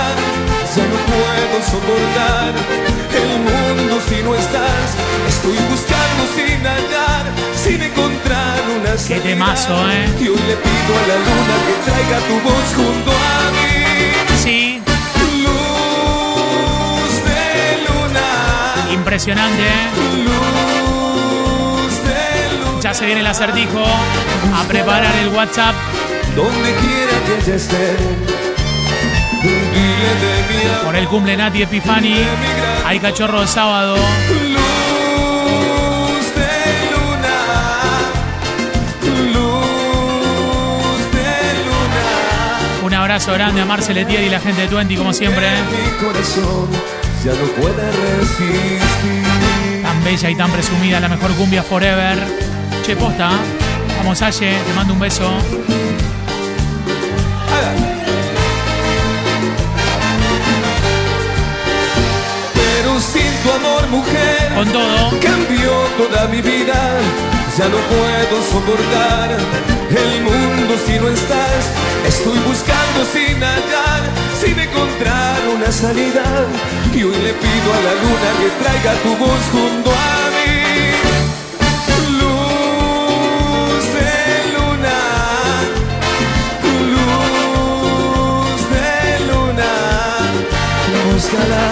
Ya 0.74 0.82
no 0.82 0.98
puedo 1.14 1.56
soportar 1.62 2.52
el 3.14 3.30
mundo 3.46 4.00
si 4.08 4.20
no 4.24 4.34
estás. 4.34 4.88
Estoy 5.28 5.58
buscando 5.70 6.22
sin 6.34 6.58
hallar, 6.66 7.24
sin 7.54 7.80
encontrar 7.80 8.58
una 8.80 8.96
Qué 9.06 9.20
temazo, 9.20 9.74
eh. 9.92 10.08
Y 10.20 10.26
hoy 10.26 10.42
le 10.48 10.56
pido 10.56 10.90
a 10.98 11.06
la 11.06 11.16
luna 11.26 11.56
que 11.66 11.74
traiga 11.88 12.18
tu 12.26 12.40
voz 12.48 12.66
junto 12.74 13.12
a 13.12 13.50
mí. 13.54 14.42
Sí, 14.42 14.83
impresionante, 19.14 19.62
eh. 19.62 19.90
Ya 22.80 22.92
se 22.92 23.06
viene 23.06 23.20
el 23.20 23.26
acertijo. 23.28 23.84
A 24.52 24.64
preparar 24.64 25.14
el 25.22 25.28
WhatsApp. 25.28 25.76
Donde 26.34 26.74
quiera 26.74 27.12
que 27.24 27.38
ella 27.38 27.54
esté. 27.54 27.96
Por 30.84 30.96
el 30.96 31.06
cumple 31.06 31.36
Nati 31.36 31.62
Epifani. 31.62 32.16
Hay 32.84 32.98
cachorro 32.98 33.42
de 33.42 33.46
sábado. 33.46 33.94
Luz 33.94 34.04
de 36.34 36.50
luna, 36.90 37.38
luz 39.32 40.98
de 41.12 41.30
luna. 41.66 42.02
Un 42.84 42.94
abrazo 42.94 43.32
grande 43.32 43.60
a 43.60 43.64
Marcel 43.64 43.96
Etier 43.96 44.24
y 44.24 44.28
la 44.28 44.40
gente 44.40 44.62
de 44.62 44.68
Twenty, 44.68 44.96
como 44.96 45.12
siempre. 45.12 45.46
Eh. 47.24 47.26
Ya 47.26 47.32
no 47.32 47.46
puede 47.60 47.90
resistir. 47.92 49.82
Tan 49.82 50.04
bella 50.04 50.30
y 50.30 50.34
tan 50.34 50.50
presumida, 50.50 51.00
la 51.00 51.08
mejor 51.08 51.32
cumbia 51.32 51.62
forever. 51.62 52.18
Che, 52.84 52.96
posta. 52.96 53.30
Vamos, 53.98 54.20
Aye, 54.22 54.58
te 54.66 54.72
mando 54.74 54.92
un 54.94 55.00
beso. 55.00 55.30
Pero 62.54 63.00
sin 63.00 63.32
tu 63.42 63.50
amor, 63.52 63.88
mujer, 63.88 64.52
Con 64.54 64.68
todo. 64.72 65.10
cambió 65.20 65.70
toda 65.98 66.28
mi 66.28 66.40
vida. 66.40 67.00
Ya 67.58 67.68
no 67.68 67.76
puedo 67.76 68.42
soportar 68.50 69.30
el 69.90 70.22
mundo 70.22 70.74
si 70.86 70.98
no 70.98 71.08
estás. 71.08 71.62
Estoy 72.06 72.38
buscando 72.40 73.04
sin 73.12 73.40
hallar, 73.42 74.02
sin 74.44 74.58
encontrar 74.58 75.36
una 75.54 75.70
salida. 75.72 76.24
Y 76.94 77.02
hoy 77.02 77.16
le 77.16 77.32
pido 77.32 77.68
a 77.72 77.80
la 77.86 77.94
luna 78.02 78.28
que 78.40 78.48
traiga 78.62 78.92
tu 79.02 79.16
voz 79.16 79.42
junto 79.52 79.90
a 79.90 80.30
mí. 80.34 80.52
Luz 82.20 83.84
de 83.98 84.12
luna, 84.56 85.00
luz 86.92 88.60
de 88.74 88.92
luna, 89.28 89.72
búscala. 91.06 91.64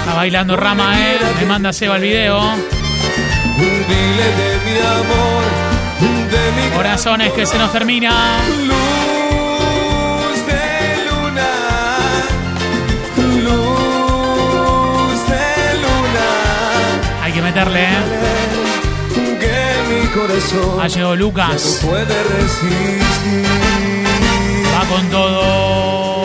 Está 0.00 0.14
bailando 0.14 0.56
Rama, 0.56 0.86
eh. 1.00 1.18
Me 1.40 1.46
manda 1.46 1.72
Seba 1.72 1.96
el 1.96 2.02
video. 2.02 2.40
Dile 3.58 4.28
de 4.40 4.50
mi 4.64 4.76
amor, 4.78 5.44
de 6.30 6.42
mi 6.56 6.76
Corazones 6.76 7.32
que 7.32 7.46
se 7.46 7.58
nos 7.58 7.70
termina. 7.70 8.12
Meterle, 17.64 17.82
¿eh? 17.82 19.38
Que 19.40 19.94
mi 19.94 20.06
corazón 20.08 20.80
Ha 20.80 20.88
llegado 20.88 21.16
Lucas. 21.16 21.80
Va 24.74 24.84
con 24.86 25.10
todo. 25.10 26.24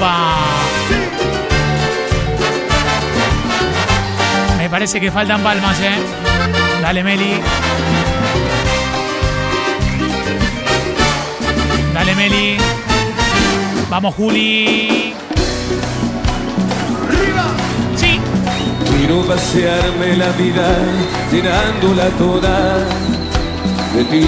Vamos. 0.00 0.50
Me 4.58 4.68
parece 4.70 5.00
que 5.00 5.10
faltan 5.10 5.42
palmas, 5.42 5.78
¿eh? 5.80 5.94
Dale, 6.82 7.04
Meli. 7.04 7.40
Dale, 11.92 12.14
Meli. 12.14 12.56
Vamos, 13.90 14.14
Juli. 14.14 15.14
Sí. 17.10 17.59
Quiero 19.00 19.22
pasearme 19.22 20.14
la 20.18 20.30
vida 20.32 20.76
llenándola 21.32 22.08
toda 22.18 22.84
de 23.94 24.04
ti. 24.04 24.26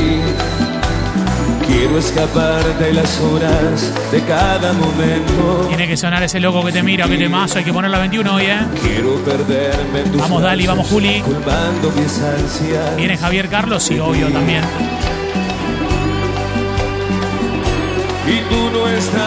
Quiero 1.66 1.98
escapar 1.98 2.64
de 2.78 2.94
las 2.94 3.20
horas 3.20 3.92
de 4.10 4.22
cada 4.22 4.72
momento. 4.72 5.66
Tiene 5.68 5.86
que 5.86 5.96
sonar 5.98 6.22
ese 6.22 6.40
loco 6.40 6.64
que 6.64 6.72
te 6.72 6.82
mira, 6.82 7.06
que 7.06 7.18
te 7.18 7.28
mazo. 7.28 7.58
Hay 7.58 7.64
que 7.64 7.72
poner 7.72 7.90
la 7.90 7.98
21 7.98 8.34
hoy, 8.34 8.44
¿eh? 8.44 8.60
Quiero 8.80 9.16
perderme 9.16 10.00
en 10.00 10.10
tus 10.10 10.20
Vamos, 10.22 10.40
Dali, 10.40 10.66
vamos, 10.66 10.88
Juli. 10.88 11.22
Viene 12.96 13.18
Javier 13.18 13.50
Carlos, 13.50 13.82
sí, 13.82 13.98
obvio 13.98 14.28
también. 14.28 14.64
Y 18.26 18.40
tú 18.48 18.70
no 18.70 18.88
estás. 18.88 19.22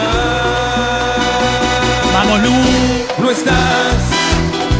Vamos, 2.12 2.42
Lu. 2.42 3.22
No 3.22 3.30
estás. 3.30 4.15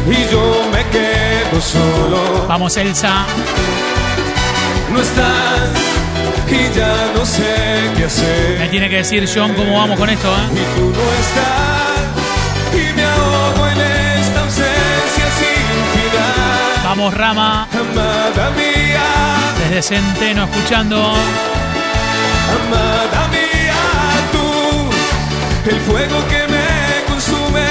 Y 0.09 0.31
yo 0.31 0.69
me 0.71 0.85
quedo 0.89 1.61
solo. 1.61 2.47
Vamos, 2.47 2.77
Elsa. 2.77 3.25
No 4.91 5.01
estás. 5.01 5.69
Y 6.49 6.77
ya 6.77 7.11
no 7.13 7.25
sé 7.25 7.91
qué 7.97 8.05
hacer. 8.05 8.59
Me 8.59 8.67
tiene 8.69 8.89
que 8.89 8.97
decir 8.97 9.29
John 9.33 9.53
cómo 9.53 9.77
vamos 9.77 9.99
con 9.99 10.09
esto, 10.09 10.27
¿eh? 10.29 10.47
Y 10.53 10.79
tú 10.79 10.85
no 10.85 11.05
estás. 11.23 12.07
Y 12.73 12.93
me 12.95 13.03
ahogo 13.03 13.67
en 13.67 13.81
esta 14.21 14.39
ausencia 14.41 15.25
sin 15.39 16.01
final. 16.01 16.83
Vamos, 16.85 17.13
Rama. 17.13 17.67
Amada 17.73 18.49
mía. 18.51 19.03
Desde 19.59 19.81
Centeno 19.81 20.45
escuchando. 20.45 20.97
Amada 22.55 23.27
mía, 23.27 23.75
tú, 24.31 25.69
el 25.69 25.79
fuego 25.81 26.25
que 26.29 26.47
me 26.47 27.05
consume, 27.07 27.67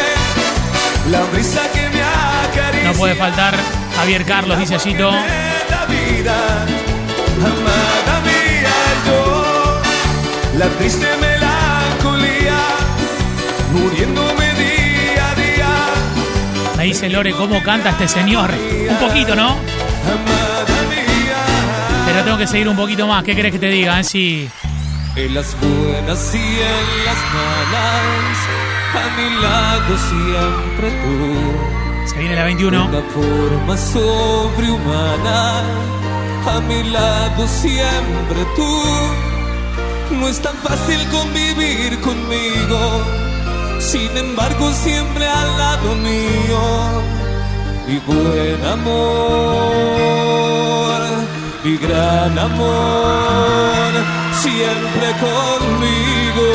la 1.11 1.23
brisa 1.33 1.63
que 1.73 1.89
me. 1.89 1.96
No 2.85 2.93
puede 2.93 3.15
faltar 3.15 3.55
Javier 3.97 4.25
Carlos, 4.25 4.59
dice 4.59 4.79
vida, 5.89 6.67
amada 7.39 8.21
mía, 8.23 8.75
yo, 9.07 9.83
la 10.59 10.67
triste 10.79 11.07
melancolía, 11.21 12.59
muriéndome 13.73 14.55
día 14.55 15.31
a 15.31 15.35
día. 15.35 16.77
Me 16.77 16.85
dice 16.85 17.09
Lore 17.09 17.33
cómo 17.33 17.63
canta 17.63 17.91
este 17.91 18.09
señor. 18.09 18.51
Un 18.89 18.97
poquito, 18.97 19.35
¿no? 19.35 19.51
Amada 19.51 20.83
mía, 20.89 22.05
Pero 22.07 22.25
tengo 22.25 22.39
que 22.39 22.47
seguir 22.47 22.69
un 22.69 22.77
poquito 22.77 23.07
más. 23.07 23.25
¿Qué 23.25 23.35
crees 23.35 23.53
que 23.53 23.59
te 23.59 23.69
diga? 23.69 24.01
Eh? 24.01 24.05
Si 24.05 24.49
en 25.17 25.35
las 25.35 25.57
buenas 25.61 26.35
y 26.35 26.39
en 26.39 27.05
las 27.05 27.19
malas, 27.33 28.39
a 28.95 29.17
mi 29.17 29.43
lado 29.43 29.97
siempre 29.99 30.91
tú. 30.91 31.76
Se 32.07 32.19
viene 32.19 32.35
la 32.35 32.45
21. 32.45 32.87
Una 32.89 33.03
forma 33.03 33.77
sobrehumana, 33.77 35.63
a 36.47 36.61
mi 36.69 36.83
lado 36.85 37.47
siempre 37.47 38.47
tú. 38.55 38.83
No 40.13 40.29
es 40.29 40.41
tan 40.41 40.55
fácil 40.57 40.99
convivir 41.11 42.01
conmigo, 42.01 43.03
sin 43.81 44.17
embargo 44.17 44.73
siempre 44.73 45.27
al 45.27 45.59
lado 45.59 45.95
mío. 45.97 46.61
Mi 47.89 47.99
buen 48.07 48.65
amor, 48.65 48.97
mi 51.65 51.77
gran 51.77 52.39
amor, 52.39 53.93
siempre 54.43 55.13
conmigo. 55.27 56.47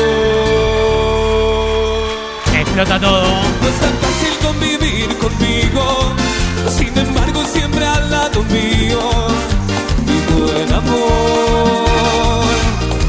Explota 2.58 2.98
todo. 2.98 3.22
No 3.22 3.68
es 3.68 3.80
tan 3.80 3.94
fácil 3.98 4.31
convivir 4.52 5.08
conmigo, 5.18 6.12
sin 6.76 6.96
embargo 6.98 7.44
siempre 7.44 7.86
al 7.86 8.10
lado 8.10 8.42
mío. 8.44 9.00
Mi 10.06 10.18
buen 10.32 10.72
amor, 10.72 12.46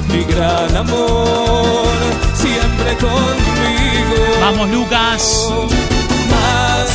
mi 0.10 0.24
gran 0.24 0.76
amor, 0.76 1.88
siempre 2.36 2.96
conmigo. 2.98 4.18
Vamos, 4.42 4.70
Lucas. 4.70 5.50
Más, 6.32 6.90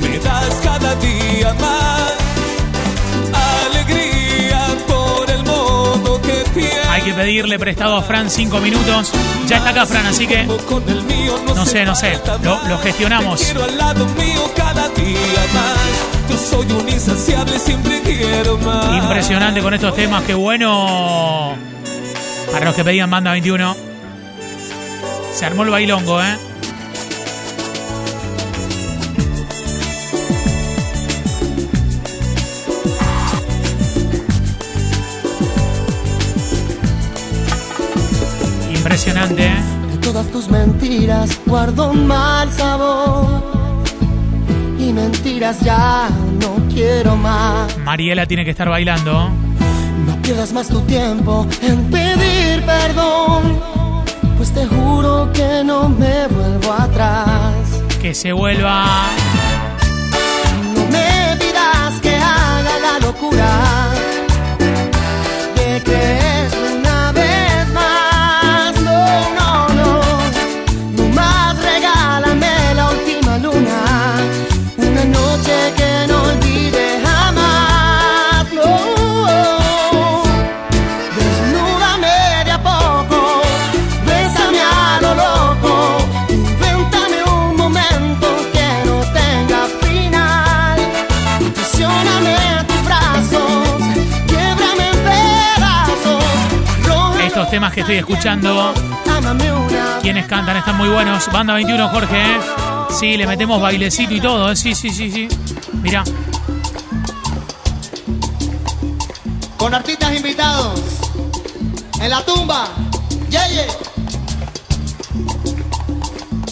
me 0.00 0.18
das 0.18 0.54
cada 0.62 0.94
día 0.96 1.54
más 1.54 1.79
que 7.10 7.20
pedirle 7.20 7.58
prestado 7.58 7.96
a 7.96 8.02
Fran 8.02 8.30
5 8.30 8.60
minutos. 8.60 9.12
Ya 9.46 9.56
está 9.56 9.70
acá, 9.70 9.86
Fran, 9.86 10.06
así 10.06 10.26
que 10.26 10.44
no 10.44 11.66
sé, 11.66 11.84
no 11.84 11.94
sé. 11.94 12.18
Lo, 12.42 12.68
lo 12.68 12.78
gestionamos. 12.78 13.52
Impresionante 18.92 19.60
con 19.60 19.74
estos 19.74 19.94
temas. 19.94 20.22
Qué 20.24 20.34
bueno. 20.34 21.54
Para 22.52 22.64
los 22.66 22.74
que 22.74 22.84
pedían 22.84 23.10
banda 23.10 23.32
21. 23.32 23.76
Se 25.34 25.46
armó 25.46 25.62
el 25.64 25.70
bailongo, 25.70 26.22
¿eh? 26.22 26.36
Impresionante, 39.10 39.46
¿eh? 39.46 39.90
De 39.90 39.98
todas 39.98 40.26
tus 40.28 40.48
mentiras 40.48 41.40
guardo 41.44 41.90
un 41.90 42.06
mal 42.06 42.50
sabor. 42.52 43.42
Y 44.78 44.92
mentiras 44.92 45.60
ya 45.60 46.08
no 46.40 46.56
quiero 46.72 47.16
más. 47.16 47.76
Mariela 47.78 48.26
tiene 48.26 48.44
que 48.44 48.52
estar 48.52 48.68
bailando. 48.68 49.30
No 50.06 50.22
pierdas 50.22 50.52
más 50.52 50.68
tu 50.68 50.80
tiempo 50.82 51.44
en 51.60 51.90
pedir 51.90 52.64
perdón. 52.64 53.58
Pues 54.36 54.52
te 54.52 54.64
juro 54.66 55.30
que 55.32 55.62
no 55.64 55.88
me 55.88 56.28
vuelvo 56.28 56.72
atrás. 56.72 57.82
Que 58.00 58.14
se 58.14 58.32
vuelva. 58.32 59.06
No 60.76 60.84
me 60.86 61.36
pidas 61.36 62.00
que 62.00 62.14
haga 62.14 62.78
la 62.78 63.06
locura 63.06 63.69
Temas 97.50 97.72
que 97.72 97.80
estoy 97.80 97.96
escuchando. 97.96 98.72
Quienes 100.02 100.26
cantan 100.26 100.56
están 100.56 100.76
muy 100.76 100.88
buenos. 100.88 101.26
Banda 101.32 101.54
21, 101.54 101.88
Jorge, 101.88 102.16
¿eh? 102.16 102.40
Sí, 102.90 103.16
le 103.16 103.26
metemos 103.26 103.60
bailecito 103.60 104.14
y 104.14 104.20
todo, 104.20 104.52
¿eh? 104.52 104.56
Sí, 104.56 104.72
sí, 104.72 104.90
sí, 104.90 105.10
sí. 105.10 105.28
Mira, 105.82 106.04
con 109.56 109.74
artistas 109.74 110.14
invitados. 110.14 110.80
En 112.00 112.10
la 112.10 112.24
tumba. 112.24 112.68
Yeye. 113.28 113.66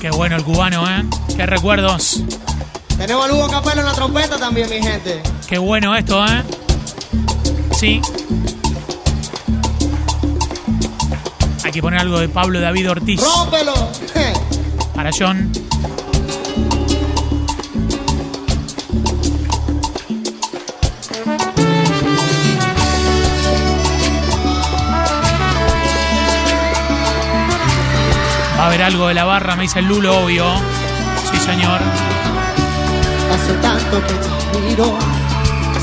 qué 0.01 0.11
bueno 0.11 0.34
el 0.34 0.44
cubano, 0.44 0.84
¿eh? 0.90 1.05
Qué 1.36 1.46
recuerdos. 1.46 2.22
Tenemos 2.96 3.24
a 3.24 3.28
Lugo 3.28 3.49
Capelo 3.49 3.80
en 3.82 3.86
la 3.86 3.92
trompeta 3.92 4.36
también, 4.36 4.68
mi 4.68 4.82
gente. 4.82 5.22
Qué 5.49 5.59
bueno 5.59 5.94
esto, 5.94 6.26
¿eh? 6.26 6.42
Sí. 7.78 8.03
Hay 11.69 11.73
que 11.73 11.83
poner 11.83 12.01
algo 12.01 12.19
de 12.19 12.31
Pablo 12.31 12.62
David 12.62 12.93
Ortiz. 12.93 13.21
¡Rómpelo! 13.21 13.75
Para 14.95 15.11
John. 15.12 15.53
Va 28.57 28.62
a 28.62 28.66
haber 28.69 28.83
algo 28.83 29.09
de 29.09 29.12
la 29.12 29.25
barra, 29.25 29.55
me 29.55 29.64
dice 29.64 29.81
el 29.81 29.89
Lulo, 29.89 30.25
obvio. 30.25 30.47
Sí, 31.31 31.37
señor. 31.37 31.83
Hace 33.31 33.53
tanto 33.61 34.01
que 34.07 34.14
te 34.14 34.59
miro, 34.66 34.99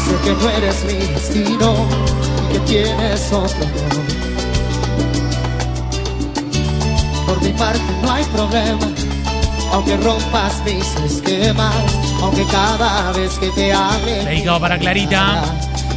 sé 0.04 0.16
que 0.24 0.34
no 0.34 0.50
eres 0.50 0.84
mi 0.86 0.94
destino 0.94 1.88
y 2.50 2.54
que 2.54 2.60
tienes 2.62 3.32
otro. 3.32 4.25
Por 7.36 7.44
mi 7.44 7.52
parte 7.52 7.82
no 8.02 8.14
hay 8.14 8.24
problema, 8.26 8.88
aunque 9.74 9.98
rompas 9.98 10.64
mis 10.64 10.86
esquemas, 11.12 11.76
aunque 12.22 12.46
cada 12.46 13.12
vez 13.12 13.38
que 13.38 13.50
te 13.50 13.74
hable. 13.74 14.24
Dedicado 14.24 14.62
para 14.62 14.80
Clarita. 14.80 15.44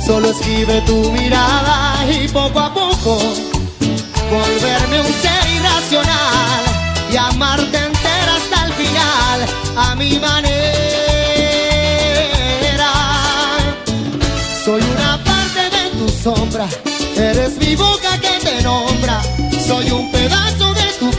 Solo 0.05 0.31
escribe 0.31 0.81
tu 0.81 1.13
mirada 1.13 2.05
y 2.11 2.27
poco 2.27 2.59
a 2.59 2.75
poco 2.75 3.19
volverme 4.31 5.01
un 5.01 5.07
ser 5.07 5.49
irracional 5.55 6.65
y 7.13 7.17
amarte 7.17 7.79
entera 7.85 8.35
hasta 8.35 8.67
el 8.67 8.73
final 8.73 9.47
a 9.77 9.95
mi 9.95 10.19
manera. 10.19 10.59
Soy 14.65 14.83
una 14.83 15.23
parte 15.23 15.71
de 15.71 15.91
tu 16.01 16.09
sombra, 16.09 16.67
eres 17.17 17.57
mi 17.59 17.77
boca 17.77 18.19
que 18.21 18.45
te 18.45 18.61
nombra, 18.63 19.23
soy 19.65 19.89
un 19.93 20.11
pedazo 20.11 20.68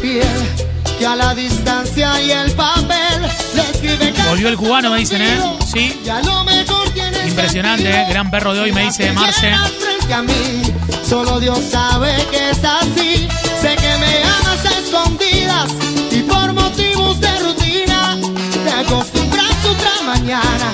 piel 0.10 0.68
que 0.97 1.05
a 1.05 1.16
la 1.16 1.34
distancia 1.36 2.22
y 2.22 2.32
el 2.32 2.51
papel 2.51 3.22
le 3.55 3.62
escribe 3.62 4.14
Volvió 4.28 4.49
el 4.49 4.57
cubano, 4.57 4.89
me 4.91 4.99
dicen, 4.99 5.22
¿eh? 5.22 5.39
Sí. 5.72 6.01
Ya 6.03 6.22
lo 6.22 6.43
mejor 6.43 6.89
tienes 6.89 7.28
Impresionante, 7.28 7.89
¿eh? 7.89 8.05
Gran 8.10 8.30
perro 8.32 8.53
de 8.53 8.62
hoy, 8.62 8.72
me 8.72 8.86
dice 8.86 9.12
Marce. 9.12 9.51
a 9.51 10.22
mí. 10.24 10.62
Solo 11.07 11.39
Dios 11.39 11.60
sabe 11.72 12.16
que 12.32 12.49
es 12.49 12.64
así. 12.64 13.28
Sé 13.62 13.76
que 13.76 13.97
me 14.03 14.24
amas 14.24 14.66
a 14.66 14.80
escondidas 14.80 15.72
y 16.12 16.22
por 16.24 16.53
motivos 16.53 17.20
de 17.20 17.39
rutina 17.39 18.18
te 18.64 18.72
acostumbras 18.72 19.66
otra 19.66 19.91
mañana 20.05 20.70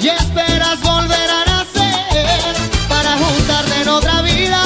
y 0.00 0.08
esperas 0.08 0.80
volver 0.82 1.28
a 1.30 1.44
nacer 1.44 2.54
para 2.88 3.16
juntarte 3.18 3.82
en 3.82 3.88
otra 3.88 4.22
vida 4.22 4.62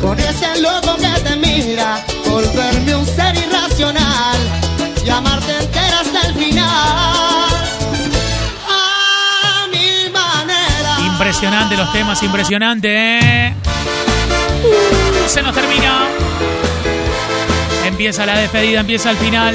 con 0.00 0.18
ese 0.18 0.60
loco 0.60 0.96
que 0.96 1.20
te 1.22 1.36
mira, 1.36 1.49
Impresionante 11.42 11.76
los 11.78 11.90
temas, 11.90 12.22
impresionante, 12.22 13.18
¿eh? 13.18 13.54
Uh, 14.62 15.26
se 15.26 15.40
nos 15.40 15.54
termina. 15.54 16.06
Empieza 17.86 18.26
la 18.26 18.36
despedida, 18.36 18.80
empieza 18.80 19.10
el 19.10 19.16
final. 19.16 19.54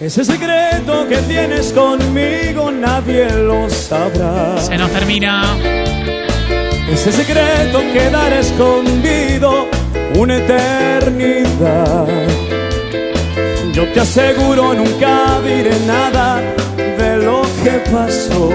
Ese 0.00 0.24
secreto 0.24 1.06
que 1.08 1.18
tienes 1.28 1.72
conmigo 1.72 2.72
nadie 2.72 3.30
lo 3.30 3.70
sabrá. 3.70 4.58
Se 4.58 4.76
nos 4.76 4.90
termina. 4.90 5.56
Ese 6.90 7.12
secreto 7.12 7.82
quedará 7.92 8.40
escondido 8.40 9.68
una 10.16 10.38
eternidad. 10.38 12.35
Yo 13.76 13.86
te 13.92 14.00
aseguro 14.00 14.72
nunca 14.72 15.38
diré 15.44 15.78
nada 15.80 16.40
de 16.78 17.18
lo 17.18 17.42
que 17.62 17.72
pasó. 17.92 18.50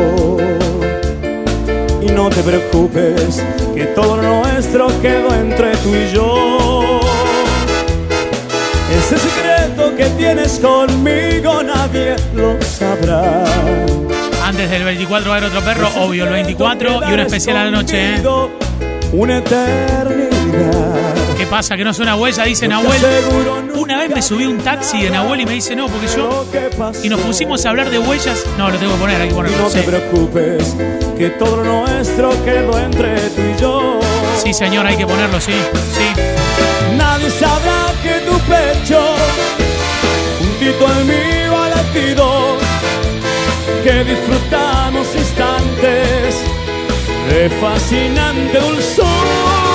Y 2.01 2.07
no 2.07 2.27
te 2.31 2.41
preocupes, 2.41 3.43
que 3.75 3.83
todo 3.93 4.17
lo 4.17 4.41
nuestro 4.41 4.87
quedó 4.99 5.31
entre 5.35 5.77
tú 5.77 5.93
y 5.93 6.11
yo. 6.11 7.01
Ese 8.97 9.19
secreto 9.19 9.95
que 9.95 10.05
tienes 10.17 10.57
conmigo 10.57 11.61
nadie 11.61 12.15
lo 12.33 12.59
sabrá. 12.63 13.43
Antes 14.43 14.71
del 14.71 14.85
24 14.85 15.29
va 15.29 15.35
a 15.35 15.37
haber 15.37 15.49
otro 15.51 15.61
perro, 15.63 15.87
obvio, 16.03 16.23
el 16.23 16.31
24 16.31 17.01
y 17.07 17.13
un 17.13 17.19
especial 17.19 17.57
a 17.57 17.65
la 17.65 17.69
noche, 17.69 18.15
¿eh? 18.15 18.23
Una 19.13 19.37
eternidad. 19.37 21.20
¿Qué 21.41 21.47
pasa? 21.47 21.75
Que 21.75 21.83
no 21.83 21.91
suena 21.91 22.15
huella, 22.15 22.43
dice 22.43 22.67
Nahuel. 22.67 23.01
Una 23.73 23.97
vez 23.97 24.11
me 24.11 24.21
subí 24.21 24.45
un 24.45 24.59
taxi 24.59 25.01
de 25.01 25.09
Nahuel 25.09 25.41
y 25.41 25.45
me 25.47 25.53
dice 25.53 25.75
no, 25.75 25.87
porque 25.87 26.05
yo. 26.05 26.45
Y 27.03 27.09
nos 27.09 27.19
pusimos 27.21 27.65
a 27.65 27.71
hablar 27.71 27.89
de 27.89 27.97
huellas. 27.97 28.45
No, 28.59 28.69
lo 28.69 28.77
tengo 28.77 28.93
que 28.93 28.99
poner, 28.99 29.19
hay 29.19 29.29
que 29.29 29.33
ponerlo. 29.33 29.57
no 29.57 29.67
te 29.67 29.81
preocupes, 29.81 30.75
que 31.17 31.31
todo 31.31 31.63
lo 31.63 31.87
nuestro 31.87 32.29
quedó 32.45 32.77
entre 32.77 33.19
tú 33.31 33.41
y 33.41 33.59
yo. 33.59 33.99
sí, 34.37 34.53
señor, 34.53 34.85
hay 34.85 34.95
que 34.95 35.07
ponerlo, 35.07 35.41
sí. 35.41 35.53
Sí. 35.95 36.21
Nadie 36.95 37.31
sabrá 37.31 37.87
que 38.03 38.19
tu 38.19 38.37
pecho, 38.41 39.03
juntito 40.37 40.87
al 40.87 41.05
mío 41.05 41.57
ha 41.57 41.69
latido, 41.69 42.57
que 43.83 44.03
disfrutamos 44.03 45.07
instantes 45.15 46.35
de 47.31 47.49
fascinante 47.59 48.59
dulzura. 48.59 49.71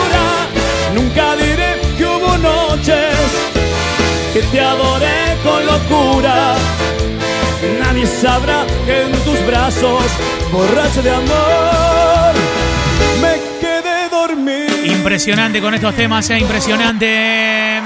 Nunca 0.96 1.35
que 4.36 4.42
te 4.48 4.60
adoré 4.60 5.38
con 5.42 5.64
locura. 5.64 6.56
Nadie 7.80 8.06
sabrá 8.06 8.66
que 8.84 9.02
en 9.04 9.12
tus 9.24 9.46
brazos, 9.46 10.04
borracho 10.52 11.02
de 11.02 11.10
amor, 11.10 12.34
me 13.22 13.40
quedé 13.62 14.10
dormido. 14.10 14.84
Impresionante 14.84 15.58
con 15.62 15.72
estos 15.72 15.94
temas, 15.94 16.28
¿eh? 16.28 16.38
Impresionante. 16.38 17.80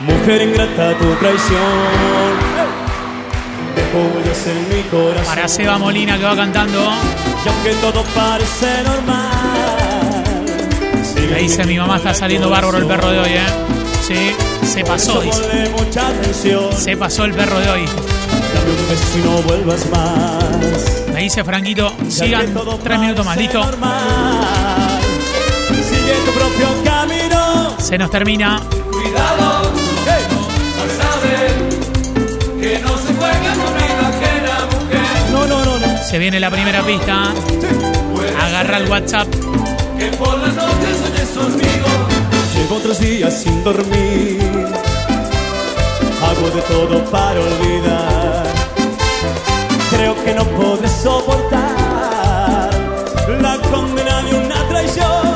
Mujer 0.00 0.42
ingrata, 0.42 0.98
tu 0.98 1.14
traición 1.14 2.25
en 4.46 4.68
mi 4.68 4.82
corazón. 4.84 5.24
Para 5.26 5.48
Seba 5.48 5.78
Molina 5.78 6.18
que 6.18 6.24
va 6.24 6.36
cantando. 6.36 6.90
Y 7.44 7.48
aunque 7.48 7.70
todo 7.80 8.04
parece 8.14 8.82
normal, 8.84 10.44
sigue 11.02 11.28
Me 11.28 11.38
dice 11.40 11.64
mi 11.64 11.78
mamá 11.78 11.96
está 11.96 12.12
saliendo 12.12 12.50
bárbaro 12.50 12.78
el 12.78 12.86
perro 12.86 13.10
de 13.10 13.18
hoy, 13.20 13.30
¿eh? 13.30 13.46
Sí, 14.02 14.32
se 14.66 14.84
pasó, 14.84 15.20
dice. 15.20 15.42
Se 16.76 16.96
pasó 16.96 17.24
el 17.24 17.34
perro 17.34 17.58
de 17.58 17.70
hoy. 17.70 17.84
un 17.84 19.24
no 19.24 19.42
vuelvas 19.42 19.90
más. 19.90 21.02
Me 21.12 21.22
dice 21.22 21.42
Franquito, 21.44 21.92
sigan 22.08 22.54
tres 22.82 23.00
minutos 23.00 23.24
más, 23.24 23.36
¿listo? 23.36 23.64
normal, 23.64 25.00
Sigue 25.70 26.14
tu 26.24 26.32
propio 26.32 26.84
camino. 26.84 27.76
Se 27.78 27.96
nos 27.98 28.10
termina. 28.10 28.60
Se 36.08 36.18
viene 36.18 36.38
la 36.38 36.50
primera 36.50 36.82
pista. 36.82 37.32
Agarra 38.40 38.78
el 38.78 38.88
WhatsApp. 38.88 39.26
Que 39.98 40.06
por 40.16 40.38
las 40.38 40.54
noches 40.54 40.98
soñes 41.02 41.28
conmigo. 41.36 41.88
Llevo 42.54 42.78
tres 42.80 43.00
días 43.00 43.42
sin 43.42 43.64
dormir. 43.64 44.38
Hago 46.22 46.50
de 46.54 46.62
todo 46.62 47.04
para 47.10 47.40
olvidar. 47.40 48.44
Creo 49.90 50.24
que 50.24 50.32
no 50.32 50.44
podré 50.44 50.86
soportar 50.86 52.70
la 53.42 53.58
condena 53.68 54.22
de 54.22 54.34
una 54.36 54.68
traición. 54.68 55.34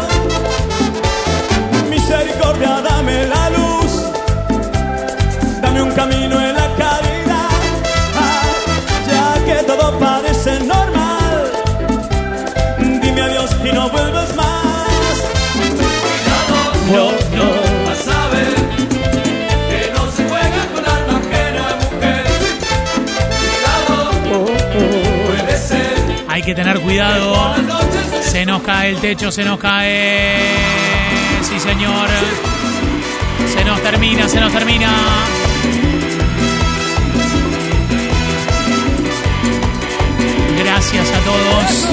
Misericordia, 1.90 2.80
dame 2.80 3.26
la 3.26 3.50
luz. 3.50 4.04
Dame 5.60 5.82
un 5.82 5.90
camino 5.90 6.40
en 6.40 6.59
que 26.50 26.62
tener 26.62 26.80
cuidado. 26.80 27.54
Se 28.22 28.44
nos 28.44 28.62
cae 28.62 28.90
el 28.90 28.96
techo, 28.96 29.30
se 29.30 29.44
nos 29.44 29.58
cae. 29.58 30.56
Sí, 31.42 31.60
señor. 31.60 32.08
Se 33.54 33.64
nos 33.64 33.80
termina, 33.82 34.28
se 34.28 34.40
nos 34.40 34.52
termina. 34.52 34.90
Gracias 40.58 41.08
a 41.12 41.18
todos. 41.20 41.88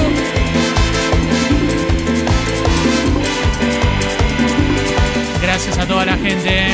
Gracias 5.40 5.78
a 5.78 5.86
toda 5.86 6.04
la 6.04 6.16
gente. 6.16 6.66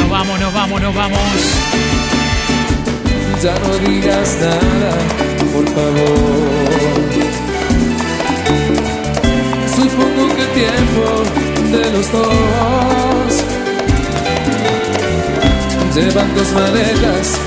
Nos 0.00 0.10
vamos. 0.10 0.40
nos 0.40 0.52
vamos, 0.52 0.82
nos 0.82 0.94
vamos. 0.94 1.60
Ya 3.42 3.58
no 3.58 3.74
digas 3.78 4.36
nada, 4.38 4.89
por 5.60 5.74
favor. 5.74 7.00
Supongo 9.76 10.34
que 10.34 10.42
el 10.42 10.52
tiempo 10.62 11.04
de 11.72 11.90
los 11.92 12.12
dos 12.12 13.32
llevan 15.94 16.34
dos 16.34 16.52
maletas 16.52 17.38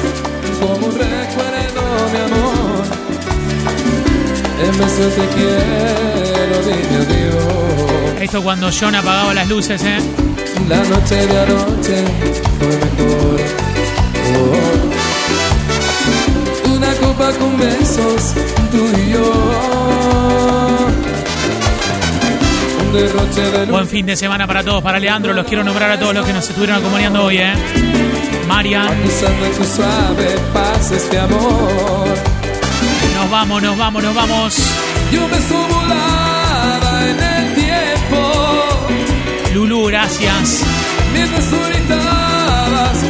como 0.59 0.87
un 0.87 0.93
recuerdo, 0.93 1.81
mi 2.11 2.19
amor. 2.27 2.83
En 4.65 4.77
vez 4.77 4.97
de 4.97 5.07
te 5.07 5.25
quiero, 5.35 6.55
dime 6.67 6.95
adiós. 7.03 8.21
Esto 8.21 8.41
cuando 8.41 8.69
John 8.71 8.95
apagaba 8.95 9.33
las 9.33 9.47
luces, 9.49 9.83
¿eh? 9.83 9.97
La 10.69 10.77
noche 10.83 11.15
de 11.27 11.39
anoche 11.39 12.05
fue 12.59 12.67
mejor. 12.67 13.41
Oh. 14.35 14.72
Con 17.39 17.57
besos, 17.57 18.33
tú 18.71 18.89
y 18.97 19.11
yo. 19.11 19.31
Un 22.85 22.93
derroche 22.93 23.41
de 23.41 23.59
luz. 23.59 23.69
Buen 23.69 23.87
fin 23.87 24.05
de 24.05 24.15
semana 24.15 24.47
para 24.47 24.63
todos, 24.63 24.83
para 24.83 24.99
Leandro. 24.99 25.33
Los 25.33 25.45
quiero 25.45 25.63
nombrar 25.63 25.91
a 25.91 25.99
todos 25.99 26.13
los 26.13 26.25
que 26.25 26.33
nos 26.33 26.47
estuvieron 26.47 26.77
acompañando 26.77 27.23
hoy, 27.23 27.37
¿eh? 27.37 27.53
Marian, 28.47 28.87
este 29.03 29.25
nos 33.15 33.31
vamos, 33.31 33.61
nos 33.61 33.77
vamos, 33.77 34.03
nos 34.03 34.15
vamos. 34.15 34.57
Yo 35.11 35.27
me 35.27 35.37
en 37.09 37.19
el 37.19 37.53
tiempo. 37.55 38.77
Lulu, 39.53 39.85
gracias. 39.85 40.63
Mientras 41.13 41.45
tú 41.49 41.57
gritabas, 41.69 43.03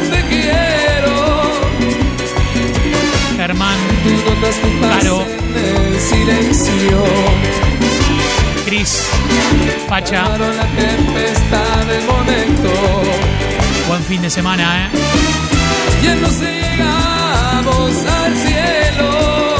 Caro. 4.80 5.24
silencio. 5.98 7.04
Cris, 8.66 9.06
Facha. 9.88 10.24
Buen 13.88 14.02
fin 14.02 14.20
de 14.20 14.28
semana, 14.28 14.86
¿eh? 14.86 14.90
Ya 16.02 16.14
no 16.16 16.28
sé, 16.28 16.52
llegamos 16.52 17.96
al 18.06 18.36
cielo. 18.36 19.54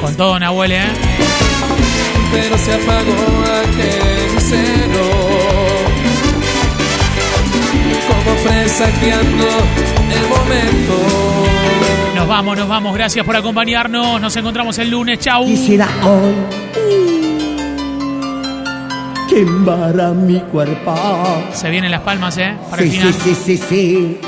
Con 0.00 0.14
todo, 0.16 0.38
Nahuel, 0.38 0.72
¿eh? 0.72 0.82
Pero 2.32 2.58
se 2.58 2.74
apagó 2.74 3.12
aquel 3.64 4.40
Como 8.26 8.36
presagiando 8.42 9.46
el 10.10 10.28
momento. 10.28 10.94
Nos 12.16 12.26
vamos, 12.28 12.56
nos 12.58 12.68
vamos. 12.68 12.94
Gracias 12.94 13.24
por 13.24 13.36
acompañarnos. 13.36 14.20
Nos 14.20 14.34
encontramos 14.36 14.76
el 14.78 14.90
lunes. 14.90 15.20
Chau. 15.20 15.44
Quisiera 15.46 15.86
hoy 16.04 16.34
quemar 19.28 19.94
mi 20.14 20.40
cuerpo. 20.40 20.94
Se 21.52 21.70
vienen 21.70 21.90
las 21.90 22.00
palmas, 22.00 22.36
¿eh? 22.38 22.56
Para 22.70 22.82
el 22.82 22.90
Sí, 22.90 22.96
final. 22.98 23.14
sí, 23.14 23.34
sí, 23.34 23.56
sí, 23.56 23.64
sí. 23.68 24.20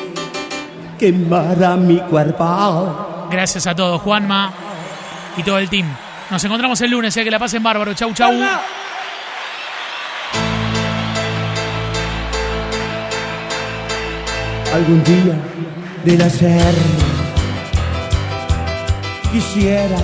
Quemar 0.98 1.76
mi 1.78 1.98
cuerpo. 1.98 3.26
Gracias 3.30 3.66
a 3.66 3.74
todos, 3.74 4.00
Juanma 4.02 4.52
y 5.36 5.42
todo 5.42 5.58
el 5.58 5.68
team. 5.68 5.86
Nos 6.30 6.42
encontramos 6.44 6.80
el 6.82 6.90
lunes, 6.90 7.16
¿eh? 7.16 7.24
Que 7.24 7.30
la 7.30 7.38
pasen 7.38 7.62
bárbaro. 7.62 7.94
Chau, 7.94 8.12
chau. 8.12 8.32
Algún 14.78 15.02
día 15.02 15.36
del 16.04 16.22
ayer 16.22 16.74
quisiera 19.32 19.98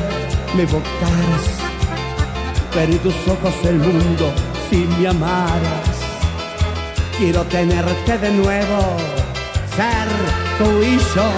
me 0.56 0.62
evocaras, 0.64 1.44
ver 2.74 2.90
en 2.90 2.98
tus 2.98 3.14
ojos 3.28 3.54
el 3.62 3.76
mundo 3.76 4.32
si 4.68 4.78
me 4.98 5.06
amaras. 5.06 5.96
Quiero 7.16 7.44
tenerte 7.44 8.18
de 8.18 8.30
nuevo, 8.32 8.96
ser 9.76 10.08
y 10.82 10.98
yo, 11.14 11.30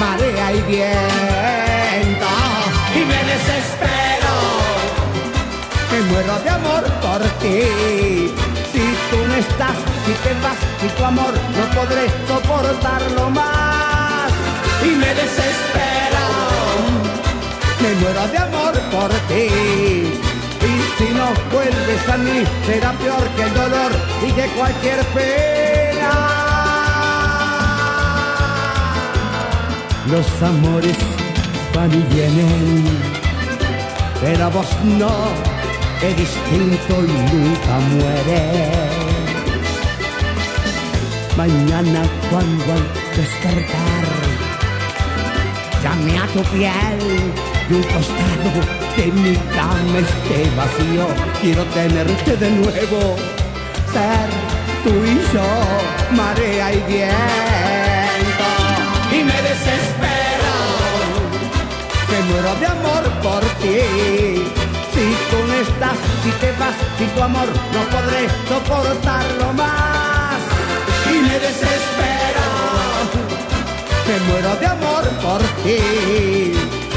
marea 0.00 0.52
y 0.52 0.62
viento. 0.62 2.32
Y 2.96 3.04
me 3.10 3.20
desespero, 3.32 4.34
me 5.92 6.00
muero 6.10 6.34
de 6.40 6.50
amor 6.50 6.84
por 7.00 7.20
ti. 7.40 8.31
Tú 9.12 9.18
no 9.28 9.34
estás, 9.34 9.76
si 10.06 10.12
te 10.24 10.32
vas, 10.42 10.56
si 10.80 10.88
tu 10.96 11.04
amor 11.04 11.34
no 11.56 11.64
podré 11.78 12.06
soportarlo 12.26 13.28
más. 13.28 14.32
Y 14.82 14.94
me 15.02 15.08
desespero, 15.14 16.24
me 17.82 17.94
muero 18.00 18.26
de 18.28 18.38
amor 18.38 18.72
por 18.90 19.10
ti. 19.28 19.48
Y 20.70 20.74
si 20.96 21.12
no 21.12 21.26
vuelves 21.52 22.08
a 22.08 22.16
mí, 22.16 22.42
será 22.64 22.92
peor 22.92 23.22
que 23.36 23.42
el 23.42 23.52
dolor 23.52 23.92
y 24.26 24.32
que 24.32 24.46
cualquier 24.56 25.04
pena. 25.16 26.12
Los 30.10 30.26
amores 30.42 30.96
van 31.74 31.92
y 31.92 32.02
vienen, 32.14 32.84
pero 34.22 34.50
vos 34.52 34.68
no, 34.84 35.12
es 36.00 36.16
distinto 36.16 36.94
y 37.04 37.12
nunca 37.30 37.78
muere. 37.90 38.91
Mañana 41.36 42.02
cuando 42.30 42.72
al 42.74 42.84
despertar 43.16 44.04
llame 45.82 46.18
a 46.18 46.26
tu 46.26 46.42
piel 46.52 47.32
y 47.70 47.72
un 47.72 47.82
costado 47.84 48.50
de 48.96 49.06
mi 49.06 49.34
cama 49.56 49.98
esté 49.98 50.50
vacío. 50.56 51.06
Quiero 51.40 51.64
tenerte 51.66 52.36
de 52.36 52.50
nuevo, 52.50 53.16
ser 53.92 54.28
tú 54.84 54.90
y 54.90 55.14
yo, 55.32 56.14
marea 56.14 56.72
y 56.74 56.80
viento. 56.86 58.48
Y 59.10 59.24
me 59.24 59.42
desespero, 59.42 60.54
me 62.10 62.20
muero 62.30 62.54
de 62.60 62.66
amor 62.66 63.04
por 63.22 63.40
ti. 63.60 64.44
Si 64.92 65.04
tú 65.30 65.46
no 65.48 65.54
estás, 65.54 65.96
si 66.22 66.30
te 66.32 66.52
vas, 66.58 66.74
si 66.98 67.06
tu 67.06 67.22
amor 67.22 67.48
no 67.72 67.80
podré 67.90 68.28
soportarlo 68.48 69.52
más. 69.54 70.21
Y 71.12 71.16
me 71.20 71.38
desespero, 71.38 72.46
me 74.08 74.16
muero 74.28 74.56
de 74.56 74.66
amor 74.66 75.04
por 75.22 75.40
ti. 75.62 75.78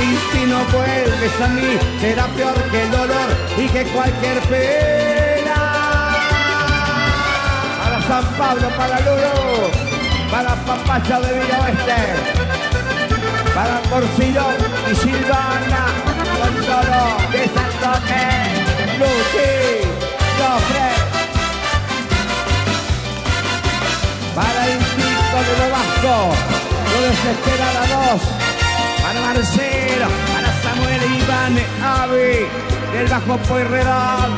Y 0.06 0.18
si 0.32 0.46
no 0.46 0.60
vuelves 0.66 1.42
a 1.42 1.48
mí, 1.50 1.78
será 2.00 2.26
peor 2.28 2.54
que 2.72 2.82
el 2.84 2.92
dolor 2.92 3.30
y 3.58 3.68
que 3.68 3.84
cualquier 3.86 4.40
pena. 4.42 5.56
Para 7.84 8.02
San 8.08 8.26
Pablo, 8.38 8.70
para 8.78 9.00
Luro, 9.02 9.72
para 10.32 10.56
Papaya 10.66 11.20
de 11.20 11.40
Villa 11.40 11.60
Oeste, 11.62 12.02
para 13.54 13.82
Porcillo 13.90 14.46
y 14.92 14.96
Silvana, 14.96 16.05
la 27.26 28.18
para 29.02 29.20
Marcelo, 29.22 30.08
para 30.32 30.54
Samuel 30.62 31.02
Iván, 31.22 31.58
Avi, 31.84 32.46
del 32.94 33.08
Bajo 33.08 33.38
Pueyrredón, 33.48 34.32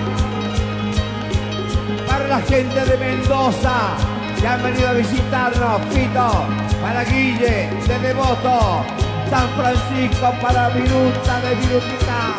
para 2.08 2.28
la 2.28 2.40
gente 2.42 2.86
de 2.86 2.98
Mendoza, 2.98 3.96
que 4.40 4.48
han 4.48 4.64
venido 4.64 4.88
a 4.88 4.94
visitarnos, 4.94 5.82
Pito, 5.94 6.46
para 6.82 7.04
Guille, 7.04 7.70
de 7.88 8.00
Devoto, 8.00 8.86
San 9.30 9.50
Francisco, 9.58 10.34
para 10.42 10.70
Viruta, 10.70 11.42
de 11.42 11.56
Virutita, 11.56 12.36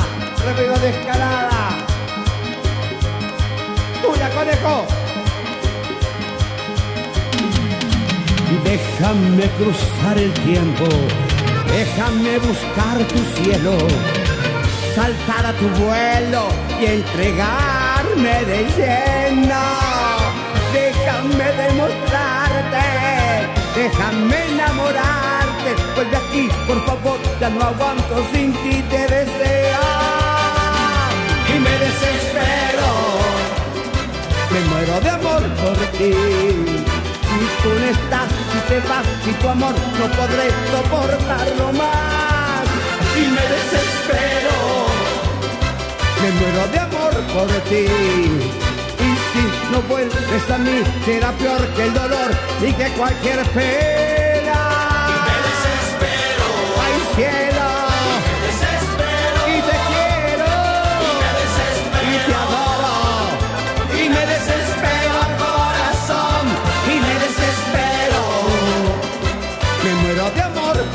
Remedio 0.47 0.79
de 0.79 0.89
Escalada, 0.91 1.69
tuya, 4.03 4.31
conejo. 4.31 4.98
Déjame 8.69 9.49
cruzar 9.57 10.19
el 10.19 10.31
tiempo, 10.45 10.85
déjame 11.73 12.39
buscar 12.39 12.99
tu 13.09 13.19
cielo, 13.37 13.79
saltar 14.95 15.47
a 15.47 15.53
tu 15.55 15.67
vuelo 15.83 16.49
y 16.79 16.85
entregarme 16.85 18.45
de 18.51 18.59
lleno. 18.77 19.65
Déjame 20.75 21.47
demostrarte, 21.65 22.87
déjame 23.75 24.37
enamorarte. 24.53 25.71
Vuelve 25.95 26.17
aquí, 26.19 26.49
por 26.67 26.85
favor, 26.85 27.19
ya 27.41 27.49
no 27.49 27.63
aguanto 27.63 28.17
sin 28.35 28.53
ti 28.53 28.83
te 28.91 29.01
deseo. 29.17 29.85
Y 31.55 31.59
me 31.59 31.75
desespero, 31.87 32.91
Me 34.53 34.61
muero 34.61 35.01
de 35.01 35.09
amor 35.09 35.43
por 35.57 35.77
ti. 35.97 36.98
Tú 37.63 37.69
no 37.69 37.87
estás, 37.87 38.29
si 38.53 38.59
te 38.69 38.81
vas, 38.89 39.05
si 39.25 39.33
tu 39.33 39.49
amor 39.49 39.75
no 39.99 40.07
podré 40.17 40.51
soportarlo 40.71 41.73
más. 41.73 42.65
Y 43.17 43.27
me 43.35 43.45
desespero. 43.55 44.57
Me 46.23 46.31
muero 46.33 46.69
de 46.73 46.79
amor 46.79 47.15
por 47.33 47.49
ti. 47.69 47.87
Y 49.07 49.11
si 49.31 49.73
no 49.73 49.83
vuelves 49.83 50.51
a 50.51 50.59
mí, 50.59 50.83
será 51.05 51.33
peor 51.33 51.67
que 51.75 51.85
el 51.85 51.95
dolor 51.95 52.31
y 52.61 52.73
que 52.73 52.89
cualquier 52.97 53.43
pena. 53.51 54.18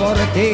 por 0.04 0.18
ti. 0.34 0.52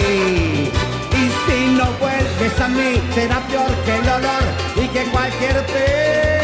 Y 1.21 1.23
si 1.45 1.59
no 1.77 1.85
vuelves 1.99 2.61
a 2.61 2.67
mí, 2.67 3.01
será 3.15 3.39
peor 3.47 3.71
que 3.85 3.95
el 3.95 4.03
dolor 4.05 4.43
y 4.75 4.87
que 4.93 5.03
cualquier 5.11 5.65
pena. 5.65 6.38